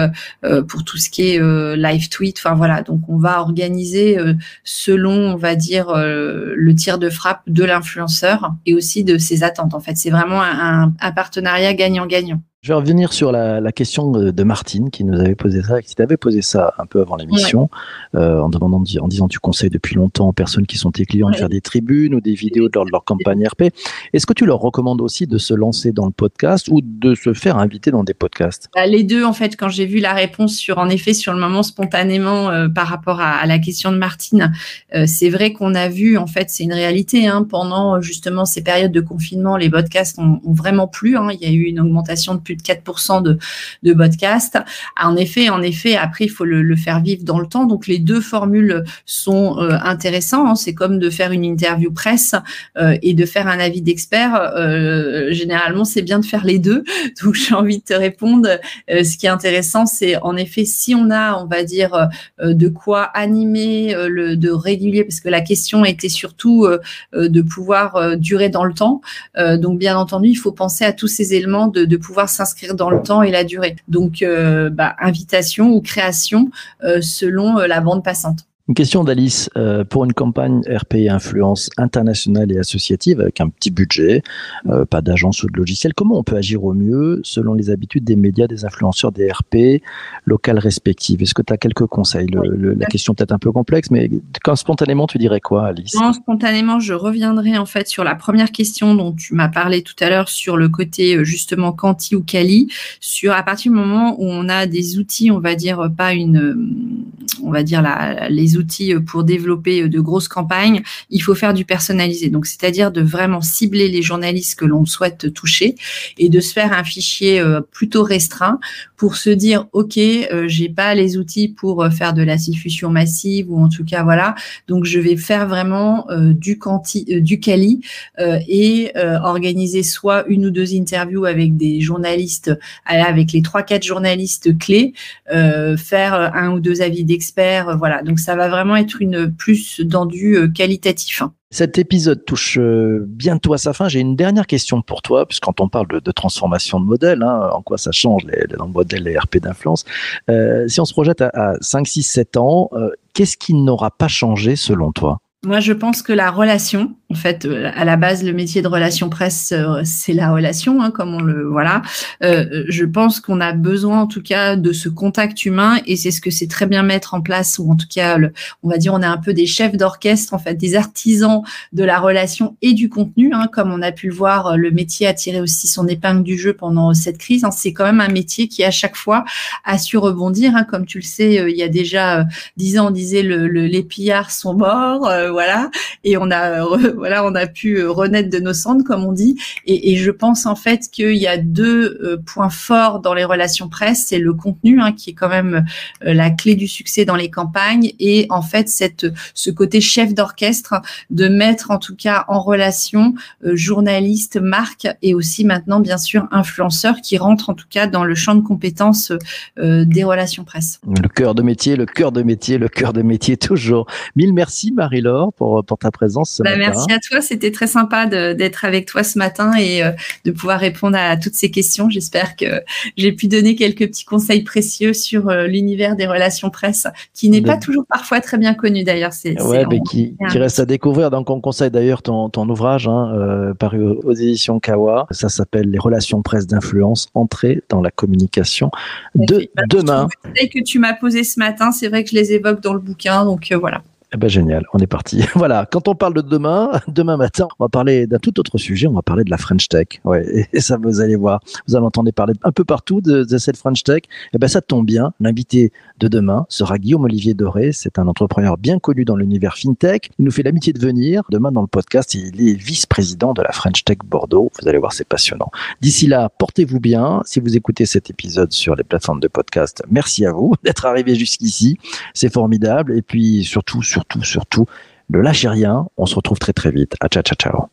euh, 0.45 0.63
pour 0.63 0.85
tout 0.85 0.99
ce 0.99 1.11
qui 1.11 1.31
est 1.31 1.77
live 1.77 2.09
tweet. 2.09 2.39
Enfin 2.39 2.55
voilà, 2.55 2.83
donc 2.83 3.03
on 3.09 3.17
va 3.17 3.41
organiser 3.41 4.19
selon, 4.65 5.33
on 5.33 5.37
va 5.37 5.55
dire, 5.57 5.93
le 5.95 6.75
tir 6.75 6.99
de 6.99 7.11
frappe 7.11 7.43
de 7.47 7.65
l'influenceur 7.65 8.53
et 8.67 8.75
aussi 8.75 9.05
de 9.05 9.19
ses 9.19 9.43
attentes. 9.43 9.75
En 9.75 9.81
fait, 9.81 9.97
c'est 9.97 10.11
vraiment 10.11 10.43
un, 10.43 10.93
un 11.01 11.13
partenariat 11.13 11.75
gagnant-gagnant. 11.75 12.43
Je 12.67 12.73
vais 12.73 12.79
revenir 12.79 13.13
sur 13.13 13.31
la, 13.31 13.71
question 13.71 14.11
de 14.11 14.43
Martine 14.43 14.91
qui 14.91 15.05
nous 15.05 15.21
avait 15.21 15.37
posé 15.37 15.63
ça, 15.63 15.81
qui 15.81 15.95
t'avait 15.95 16.17
posé 16.17 16.43
ça 16.43 16.75
un 16.79 16.87
peu 16.87 17.01
avant 17.01 17.15
l'émission, 17.15 17.71
euh, 18.17 18.41
en 18.41 18.49
demandant, 18.49 18.83
en 19.01 19.07
disant 19.07 19.29
tu 19.29 19.39
conseilles 19.39 19.71
depuis 19.71 19.95
longtemps 19.95 20.31
aux 20.31 20.33
personnes 20.33 20.67
qui 20.67 20.77
sont 20.77 20.91
tes 20.91 21.07
clients 21.07 21.31
de 21.31 21.37
faire 21.37 21.49
des 21.49 21.61
tribunes 21.61 22.13
ou 22.17 22.21
des 22.21 22.35
vidéos 22.35 22.69
lors 22.75 22.85
de 22.85 22.91
leur 22.91 23.05
campagne 23.05 23.47
RP. 23.47 23.73
Est-ce 24.13 24.27
que 24.27 24.33
tu 24.33 24.47
leur 24.47 24.59
recommandes 24.59 25.01
aussi 25.01 25.29
de 25.29 25.39
se 25.39 25.55
lancer 25.55 25.93
dans 25.93 26.07
le 26.07 26.11
podcast 26.11 26.67
ou 26.69 26.81
de 26.83 27.15
se 27.15 27.35
faire 27.35 27.57
inviter 27.57 27.93
dans 27.93 28.03
des 28.03 28.15
podcasts? 28.15 28.69
Bah, 28.75 28.85
Les 28.85 29.05
deux, 29.05 29.25
en 29.25 29.33
fait, 29.33 29.55
quand 29.57 29.69
j'ai 29.69 29.87
vu 29.87 30.01
la 30.01 30.13
réponse 30.13 30.57
sur, 30.57 30.79
en 30.79 30.89
effet, 30.89 31.15
sur 31.15 31.33
le 31.33 31.39
moment 31.39 31.63
spontanément 31.63 32.51
euh, 32.51 32.69
par 32.69 32.89
rapport 32.89 33.21
à, 33.21 33.47
la 33.47 33.61
question 33.61 33.93
de 33.93 33.99
Martine, 33.99 34.53
euh, 34.93 35.05
c'est 35.07 35.31
vrai 35.31 35.53
qu'on 35.53 35.77
a 35.77 35.89
vu, 35.89 36.19
en 36.19 36.27
fait, 36.27 36.51
c'est 36.51 36.65
une 36.65 36.75
réalité, 36.75 37.29
hein, 37.29 37.47
pendant 37.49 38.01
justement 38.01 38.45
ces 38.45 38.65
périodes 38.65 38.91
de 38.91 39.01
confinement, 39.01 39.57
les 39.57 39.71
podcasts 39.71 40.19
ont, 40.19 40.41
vraiment 40.47 40.89
plu. 40.89 41.17
Hein. 41.17 41.29
il 41.33 41.41
y 41.41 41.47
a 41.49 41.55
eu 41.55 41.63
une 41.63 41.79
augmentation 41.79 42.35
de 42.35 42.41
plus 42.41 42.56
4% 42.63 43.23
de, 43.23 43.39
de 43.83 43.93
podcasts. 43.93 44.59
En 45.01 45.17
effet, 45.17 45.49
en 45.49 45.63
effet, 45.63 45.97
après, 45.97 46.25
il 46.25 46.31
faut 46.31 46.45
le, 46.45 46.77
faire 46.77 47.01
vivre 47.01 47.25
dans 47.25 47.39
le 47.39 47.47
temps. 47.47 47.65
Donc, 47.65 47.87
les 47.87 47.99
deux 47.99 48.21
formules 48.21 48.85
sont 49.05 49.59
euh, 49.59 49.77
intéressantes. 49.83 50.47
Hein. 50.49 50.55
C'est 50.55 50.75
comme 50.75 50.99
de 50.99 51.11
faire 51.11 51.33
une 51.33 51.45
interview 51.45 51.93
presse 51.93 52.35
euh, 52.77 52.97
et 53.03 53.15
de 53.15 53.27
faire 53.27 53.49
un 53.49 53.59
avis 53.59 53.83
d'expert. 53.83 54.35
Euh, 54.57 55.33
généralement, 55.33 55.85
c'est 55.85 56.03
bien 56.03 56.19
de 56.19 56.25
faire 56.25 56.45
les 56.45 56.59
deux. 56.59 56.85
Donc, 57.23 57.35
j'ai 57.35 57.55
envie 57.55 57.79
de 57.79 57.85
te 57.85 57.95
répondre. 57.95 58.49
ce 58.89 59.17
qui 59.17 59.27
est 59.27 59.31
intéressant, 59.31 59.87
c'est 59.87 60.17
en 60.23 60.37
effet, 60.37 60.65
si 60.65 60.95
on 60.95 61.11
a, 61.11 61.35
on 61.43 61.47
va 61.47 61.63
dire, 61.63 62.09
de 62.43 62.69
quoi 62.69 63.03
animer, 63.03 63.95
le, 64.09 64.37
de 64.37 64.51
régulier, 64.51 65.05
parce 65.05 65.21
que 65.21 65.29
la 65.29 65.41
question 65.41 65.85
était 65.85 66.09
surtout 66.09 66.67
de 67.13 67.43
pouvoir 67.43 68.17
durer 68.17 68.49
dans 68.49 68.65
le 68.65 68.75
temps. 68.75 69.01
donc, 69.37 69.79
bien 69.79 69.97
entendu, 69.97 70.29
il 70.29 70.37
faut 70.37 70.53
penser 70.53 70.85
à 70.85 70.93
tous 70.93 71.09
ces 71.09 71.35
éléments 71.35 71.69
de, 71.69 71.85
de 71.85 71.97
pouvoir 71.97 72.29
s'inscrire 72.29 72.46
dans 72.75 72.91
le 72.91 73.03
temps 73.03 73.23
et 73.23 73.31
la 73.31 73.45
durée. 73.45 73.77
Donc, 73.89 74.23
euh, 74.23 74.71
bah, 74.71 74.97
invitation 75.01 75.71
ou 75.71 75.81
création 75.81 76.51
euh, 76.85 77.01
selon 77.01 77.59
euh, 77.59 77.67
la 77.67 77.81
bande 77.81 78.05
passante. 78.05 78.47
Une 78.69 78.75
question 78.75 79.05
d'Alice. 79.05 79.49
Euh, 79.57 79.85
pour 79.85 80.05
une 80.05 80.13
campagne 80.13 80.61
RP 80.69 81.09
influence 81.09 81.71
internationale 81.77 82.51
et 82.51 82.59
associative 82.59 83.21
avec 83.21 83.41
un 83.41 83.49
petit 83.49 83.71
budget, 83.71 84.23
euh, 84.67 84.85
pas 84.85 85.03
d'agence 85.03 85.45
ou 85.45 85.47
de 85.49 85.57
logiciel, 85.57 85.95
comment 85.95 86.19
on 86.19 86.25
peut 86.25 86.37
agir 86.37 86.65
au 86.65 86.75
mieux 86.75 87.21
selon 87.23 87.55
les 87.55 87.71
habitudes 87.71 88.03
des 88.03 88.17
médias, 88.17 88.49
des 88.49 88.65
influenceurs, 88.65 89.13
des 89.13 89.31
RP 89.31 89.83
locales 90.25 90.59
respectives? 90.59 91.23
Est-ce 91.23 91.35
que 91.35 91.43
tu 91.43 91.53
as 91.53 91.59
quelques 91.59 91.87
conseils? 91.87 92.27
La 92.27 92.87
question 92.87 93.15
peut-être 93.15 93.31
un 93.31 93.39
peu 93.39 93.53
complexe, 93.53 93.93
mais 93.93 94.11
quand 94.43 94.57
spontanément, 94.57 95.07
tu 95.07 95.19
dirais 95.19 95.41
quoi, 95.41 95.67
Alice? 95.69 95.95
Non, 95.95 96.13
Spontanément, 96.13 96.81
je 96.81 96.93
reviendrai 96.93 97.57
en 97.59 97.67
fait 97.67 97.87
sur 97.87 98.03
la 98.03 98.17
première 98.17 98.51
question 98.51 98.97
dont 98.97 99.13
tu 99.13 99.35
m'as 99.35 99.49
parlé 99.49 99.83
tout 99.83 99.95
à 100.01 100.11
l'heure 100.11 100.29
sur 100.29 100.57
le 100.57 100.69
côté 100.69 101.17
euh, 101.17 101.25
justement 101.25 101.73
quanti 101.73 102.17
ou 102.17 102.23
quali, 102.25 102.73
sur 102.99 103.33
à 103.33 103.45
partir 103.45 103.71
du 103.71 103.79
moment 103.79 104.17
où 104.19 104.25
on 104.25 104.49
a 104.49 104.67
des 104.67 104.99
outils, 104.99 105.31
on 105.31 105.39
va 105.39 105.55
dire 105.55 105.89
pas 105.97 106.15
une, 106.15 107.05
on 107.45 107.53
va 107.53 107.63
dire 107.63 107.81
la, 107.81 108.29
les 108.29 108.56
outils 108.57 108.95
euh, 108.95 109.01
pour 109.01 109.25
développer 109.25 109.83
euh, 109.83 109.89
de 109.89 110.01
grosses 110.01 110.29
campagnes, 110.29 110.83
il 111.11 111.21
faut 111.21 111.35
faire 111.35 111.55
du 111.55 111.65
personnalisé. 111.65 112.29
Donc, 112.29 112.47
c'est-à-dire 112.47 112.91
de 112.91 113.03
vraiment 113.03 113.41
cibler 113.41 113.89
les 113.89 114.03
journalistes 114.03 114.59
que 114.59 114.65
l'on 114.65 114.85
souhaite 114.85 115.33
toucher 115.33 115.75
et 116.19 116.29
de 116.29 116.41
se 116.41 116.53
faire 116.53 116.73
un 116.73 116.85
fichier 116.85 117.41
euh, 117.41 117.61
plutôt 117.61 118.03
restreint 118.03 118.59
pour 118.97 119.17
se 119.17 119.31
dire, 119.31 119.67
OK, 119.73 119.99
j'ai 120.47 120.69
pas 120.71 120.95
les 120.95 121.19
outils 121.19 121.49
pour 121.49 121.87
faire 121.93 122.15
de 122.15 122.23
la 122.23 122.37
diffusion 122.37 122.89
massive 122.89 123.53
ou 123.53 123.63
en 123.63 123.69
tout 123.69 123.85
cas, 123.85 124.03
voilà. 124.03 124.35
Donc, 124.69 124.87
je 124.87 124.99
vais 124.99 125.17
faire 125.17 125.47
vraiment 125.47 126.07
du 126.31 126.59
quanti, 126.59 127.05
du 127.05 127.39
quali 127.39 127.83
et 128.19 128.93
organiser 129.23 129.83
soit 129.83 130.25
une 130.29 130.47
ou 130.47 130.51
deux 130.51 130.75
interviews 130.75 131.27
avec 131.27 131.59
des 131.59 131.83
journalistes, 131.83 132.59
avec 132.87 133.33
les 133.33 133.43
trois, 133.43 133.63
quatre 133.63 133.85
journalistes 133.85 134.57
clés, 134.57 134.95
faire 135.29 136.35
un 136.35 136.53
ou 136.53 136.61
deux 136.61 136.81
avis 136.81 137.05
d'experts, 137.05 137.77
voilà. 137.77 138.03
Donc, 138.03 138.19
ça 138.19 138.35
va 138.35 138.46
vraiment 138.49 138.77
être 138.77 139.01
une 139.01 139.35
plus 139.35 139.81
dans 139.81 140.07
du 140.07 140.37
euh, 140.37 140.49
qualitatif. 140.49 141.23
Hein. 141.23 141.33
Cet 141.51 141.79
épisode 141.79 142.25
touche 142.25 142.59
euh, 142.59 143.05
bientôt 143.07 143.53
à 143.53 143.59
sa 143.59 143.73
fin. 143.73 143.89
J'ai 143.89 144.01
une 144.01 144.17
dernière 144.17 144.47
question 144.47 144.83
pour 144.83 145.03
toi, 145.03 145.27
puisque 145.27 145.45
quand 145.45 145.61
on 145.61 145.69
parle 145.69 145.87
de, 145.89 146.13
transformation 146.13 146.81
de 146.81 146.85
modèle, 146.85 147.23
hein, 147.23 147.51
en 147.53 147.63
quoi 147.63 147.79
ça 147.79 147.93
change 147.93 148.25
les, 148.25 148.47
les, 148.49 148.57
le 148.59 148.67
modèle 148.67 149.05
les 149.05 149.17
RP 149.17 149.39
d'influence. 149.39 149.85
Euh, 150.29 150.67
si 150.69 150.81
on 150.81 150.85
se 150.85 150.93
projette 150.93 151.23
à, 151.23 151.55
5, 151.61 151.87
6, 151.87 152.03
7 152.03 152.37
ans, 152.37 152.71
qu'est-ce 153.15 153.37
qui 153.37 153.55
n'aura 153.55 153.91
pas 153.91 154.09
changé 154.09 154.57
selon 154.57 154.93
toi? 154.93 155.21
Moi, 155.47 155.61
je 155.61 155.73
pense 155.73 156.03
que 156.03 156.13
la 156.13 156.33
relation, 156.33 156.97
en 157.09 157.15
fait, 157.15 157.45
euh, 157.45 157.71
à 157.77 157.85
la 157.85 157.97
base, 157.97 158.25
le 158.25 158.33
métier 158.33 158.63
de 158.63 158.67
relation 158.67 159.09
presse, 159.09 159.53
euh, 159.53 159.81
c'est 159.85 160.13
la 160.13 160.33
relation, 160.33 160.83
hein, 160.83 160.91
comme 160.91 161.15
on 161.15 161.21
le 161.21 161.47
voilà. 161.47 161.83
Euh, 162.25 162.65
je 162.69 162.85
pense 162.85 163.21
qu'on 163.21 163.41
a 163.41 163.53
besoin, 163.53 164.01
en 164.01 164.07
tout 164.09 164.23
cas, 164.23 164.57
de 164.57 164.73
ce 164.73 164.89
contact 164.89 165.45
humain, 165.45 165.79
et 165.87 165.95
c'est 165.95 166.11
ce 166.11 166.21
que 166.21 166.33
c'est 166.33 166.49
très 166.49 166.67
bien 166.67 166.83
mettre 166.83 167.15
en 167.15 167.21
place, 167.21 167.61
ou 167.61 167.71
en 167.71 167.77
tout 167.77 167.87
cas, 167.89 168.19
le, 168.19 168.33
on 168.65 168.69
va 168.69 168.77
dire, 168.77 168.93
on 168.93 169.03
est 169.03 169.07
un 169.07 169.19
peu 169.19 169.33
des 169.35 169.47
chefs 169.47 169.77
d'orchestre, 169.77 170.35
en 170.35 170.41
fait, 170.41 170.55
des 170.55 170.75
artisans 170.75 171.43
de 171.73 171.85
la 171.85 172.01
relation 172.01 172.57
et 172.61 172.73
du 172.73 172.89
contenu, 172.89 173.31
hein, 173.33 173.49
comme 173.53 173.71
on 173.71 173.83
a 173.83 173.93
pu 173.93 174.09
le 174.09 174.15
voir. 174.15 174.57
Le 174.57 174.73
métier 174.73 175.07
a 175.07 175.15
tiré 175.15 175.41
aussi 175.41 175.69
son 175.69 175.87
épingle 175.87 176.25
du 176.25 176.37
jeu 176.37 176.55
pendant 176.55 176.93
cette 176.93 177.19
crise. 177.19 177.45
Hein. 177.45 177.53
c'est 177.53 177.73
quand 177.73 177.85
même 177.85 178.01
un 178.01 178.09
métier 178.09 178.49
qui, 178.49 178.65
à 178.65 178.73
chaque 178.73 178.97
fois, 178.97 179.25
a 179.65 179.79
su 179.79 179.97
rebondir. 179.97 180.57
Hein. 180.57 180.65
comme 180.65 180.87
tu 180.87 180.99
le 180.99 181.05
sais, 181.05 181.35
il 181.49 181.57
y 181.57 181.63
a 181.63 181.69
déjà 181.69 182.27
dix 182.57 182.81
ans, 182.81 182.89
on 182.89 182.91
disait 182.91 183.23
le, 183.23 183.47
les 183.47 183.85
pillards 183.85 184.33
sont 184.33 184.55
morts, 184.55 185.09
voilà, 185.37 185.71
et 186.03 186.17
on 186.17 186.31
a 186.31 186.65
voilà, 186.97 187.23
on 187.27 187.35
a 187.35 187.47
pu 187.47 187.77
euh, 187.77 187.91
renaître 187.91 188.31
de 188.31 188.39
nos 188.39 188.55
cendres, 188.55 188.85
comme 188.85 189.05
on 189.05 189.13
dit. 189.13 189.37
Et, 189.67 189.97
je 189.97 190.11
pense 190.11 190.47
en 190.47 190.57
fait 190.57 190.89
qu'il 190.91 191.17
y 191.17 191.27
a 191.27 191.37
deux 191.37 191.99
euh, 192.03 192.17
points 192.17 192.49
forts 192.49 193.01
dans 193.01 193.13
les 193.13 193.25
relations 193.25 193.69
presse, 193.69 194.07
c'est 194.07 194.19
le 194.19 194.33
contenu 194.33 194.81
hein, 194.81 194.93
qui 194.93 195.11
est 195.11 195.13
quand 195.13 195.29
même 195.29 195.67
euh, 196.07 196.15
la 196.15 196.31
clé 196.31 196.55
du 196.55 196.69
succès 196.69 197.05
dans 197.05 197.17
les 197.17 197.29
campagnes, 197.31 197.93
et 198.01 198.27
en 198.31 198.41
fait 198.41 198.71
cette 198.71 199.07
ce 199.35 199.51
côté 199.51 199.83
chef 199.83 200.15
d'orchestre 200.15 200.81
de 201.11 201.29
mettre 201.29 201.71
en 201.71 201.79
tout 201.79 201.97
cas 201.97 202.25
en 202.29 202.41
relation 202.41 203.15
journalistes, 203.43 204.39
marques 204.41 204.89
et 205.03 205.13
aussi 205.13 205.45
maintenant 205.45 205.81
bien 205.81 205.99
sûr 205.99 206.29
influenceurs 206.31 207.03
qui 207.03 207.19
rentrent 207.19 207.51
en 207.51 207.55
tout 207.55 207.69
cas 207.69 207.87
dans 207.87 208.05
le 208.05 208.15
champ 208.15 208.35
de 208.35 208.41
compétences 208.41 209.13
des 209.59 210.05
relations 210.05 210.45
presse. 210.45 210.81
Le 210.87 211.09
cœur 211.09 211.35
de 211.35 211.43
métier, 211.43 211.77
le 211.77 211.85
cœur 211.85 212.13
de 212.13 212.23
métier, 212.23 212.57
le 212.57 212.69
cœur 212.69 212.93
de 212.93 213.03
métier 213.03 213.37
toujours. 213.37 213.87
Mille 214.15 214.33
merci 214.33 214.73
Marie-Laure 214.73 215.16
pour, 215.37 215.65
pour 215.65 215.79
ta 215.79 215.91
présence 215.91 216.31
ce 216.31 216.43
bah, 216.43 216.57
Merci 216.57 216.93
à 216.93 216.99
toi, 216.99 217.21
c'était 217.21 217.51
très 217.51 217.67
sympa 217.67 218.07
d'être 218.07 218.65
avec 218.65 218.87
toi 218.87 219.03
ce 219.03 219.19
matin 219.19 219.53
et 219.59 219.83
euh, 219.83 219.93
de 220.25 220.31
pouvoir 220.31 220.61
répondre 220.61 220.97
à 220.99 221.17
toutes 221.17 221.35
ces 221.35 221.51
questions. 221.51 221.91
J'espère 221.91 222.37
que 222.37 222.63
j'ai 222.97 223.13
pu 223.13 223.29
donner 223.29 223.55
quelques 223.57 223.87
petits 223.89 224.05
conseils 224.05 224.43
précieux 224.43 224.93
sur 224.93 225.29
euh, 225.29 225.47
l'univers 225.47 225.97
des 225.97 226.07
relations 226.07 226.51
presse, 226.51 226.87
qui 227.15 227.31
n'est 227.31 227.43
pas 227.43 227.57
toujours 227.57 227.85
parfois 227.87 228.21
très 228.21 228.39
bien 228.39 228.55
connu 228.55 228.85
d'ailleurs. 228.85 229.13
C'est 229.13 229.41
ouais, 229.43 229.65
mais 229.69 229.81
qui, 229.81 230.17
qui, 230.31 230.39
reste 230.39 230.59
à 230.59 230.67
découvrir. 230.67 231.11
Donc 231.11 231.31
on 231.31 231.41
conseille 231.41 231.71
d'ailleurs 231.71 232.03
ton, 232.03 232.29
ton, 232.29 232.49
ouvrage 232.49 232.89
hein, 232.89 233.13
euh, 233.15 233.55
paru 233.55 233.83
aux, 233.83 234.13
éditions 234.13 234.61
Kawa. 234.61 235.07
Ça 235.11 235.29
s'appelle 235.29 235.71
Les 235.71 235.79
relations 235.79 236.23
presse 236.23 236.47
d'influence, 236.47 237.09
entrée 237.15 237.63
dans 237.69 237.81
la 237.81 237.91
communication 237.91 238.71
de 239.15 239.49
bah, 239.55 239.63
demain. 239.69 240.09
Les 240.35 240.49
que 240.49 240.63
tu 240.63 240.79
m'as 240.79 240.95
posé 240.95 241.25
ce 241.25 241.39
matin, 241.39 241.73
c'est 241.73 241.89
vrai 241.89 242.05
que 242.05 242.11
je 242.11 242.15
les 242.15 242.33
évoque 242.33 242.61
dans 242.61 242.73
le 242.73 242.81
bouquin, 242.81 243.25
donc 243.25 243.53
voilà. 243.53 243.83
Eh 244.15 244.19
ben 244.19 244.29
génial, 244.29 244.65
on 244.73 244.79
est 244.79 244.87
parti. 244.87 245.25
voilà, 245.35 245.67
quand 245.71 245.89
on 245.89 245.97
parle 245.97 246.15
de 246.15 246.21
demain, 246.21 246.71
demain 246.89 247.17
matin, 247.17 247.49
on 247.59 247.65
va 247.65 247.69
parler 247.69 248.07
d'un 248.07 248.19
tout 248.19 248.39
autre 248.39 248.57
sujet, 248.57 248.87
on 248.87 248.93
va 248.93 249.03
parler 249.03 249.25
de 249.25 249.31
la 249.31 249.37
French 249.37 249.69
Tech. 249.69 250.01
Ouais, 250.05 250.49
et 250.53 250.61
ça 250.61 250.77
vous 250.81 251.01
allez 251.01 251.17
voir, 251.17 251.41
vous 251.67 251.75
allez 251.75 251.85
entendre 251.85 252.11
parler 252.13 252.35
un 252.45 252.53
peu 252.53 252.65
partout 252.65 253.01
de, 253.01 253.25
cette 253.39 253.57
French 253.57 253.83
Tech. 253.83 254.03
Eh 254.33 254.39
ben 254.39 254.47
ça 254.47 254.61
tombe 254.61 254.87
bien, 254.87 255.13
l'invité 255.19 255.73
de 255.99 256.07
demain 256.07 256.47
sera 256.49 256.79
Guillaume 256.79 257.05
Olivier 257.05 257.35
Doré, 257.35 257.73
c'est 257.73 257.99
un 257.99 258.07
entrepreneur 258.07 258.57
bien 258.57 258.79
connu 258.79 259.05
dans 259.05 259.17
l'univers 259.17 259.57
fintech. 259.57 260.11
Il 260.21 260.25
nous 260.25 260.31
fait 260.31 260.45
l'amitié 260.45 260.73
de 260.73 260.79
venir 260.79 261.23
demain 261.31 261.51
dans 261.51 261.63
le 261.63 261.67
podcast, 261.67 262.15
il 262.15 262.49
est 262.49 262.55
vice-président 262.55 263.33
de 263.33 263.43
la 263.43 263.51
French 263.51 263.85
Tech 263.85 263.99
Bordeaux. 264.05 264.53
Vous 264.61 264.69
allez 264.69 264.79
voir, 264.79 264.93
c'est 264.93 265.07
passionnant. 265.07 265.51
D'ici 265.81 266.07
là, 266.07 266.29
portez-vous 266.29 266.79
bien. 266.79 267.23
Si 267.25 267.41
vous 267.41 267.57
écoutez 267.57 267.87
cet 267.87 268.09
épisode 268.09 268.53
sur 268.53 268.77
les 268.77 268.85
plateformes 268.85 269.21
de 269.21 269.29
podcast, 269.29 269.83
merci 269.91 270.25
à 270.25 270.33
vous 270.33 270.55
d'être 270.63 270.87
arrivé 270.87 271.17
jusqu'ici. 271.17 271.79
C'est 272.15 272.33
formidable 272.33 272.97
et 272.97 273.03
puis 273.03 273.43
surtout 273.43 273.83
surtout, 273.97 274.23
surtout, 274.23 274.67
ne 275.11 275.19
lâchez 275.19 275.49
rien. 275.49 275.87
On 275.97 276.07
se 276.07 276.15
retrouve 276.15 276.39
très 276.39 276.53
très 276.53 276.71
vite. 276.71 276.97
À 277.01 277.09
ciao, 277.09 277.23
ciao, 277.23 277.37
ciao. 277.37 277.69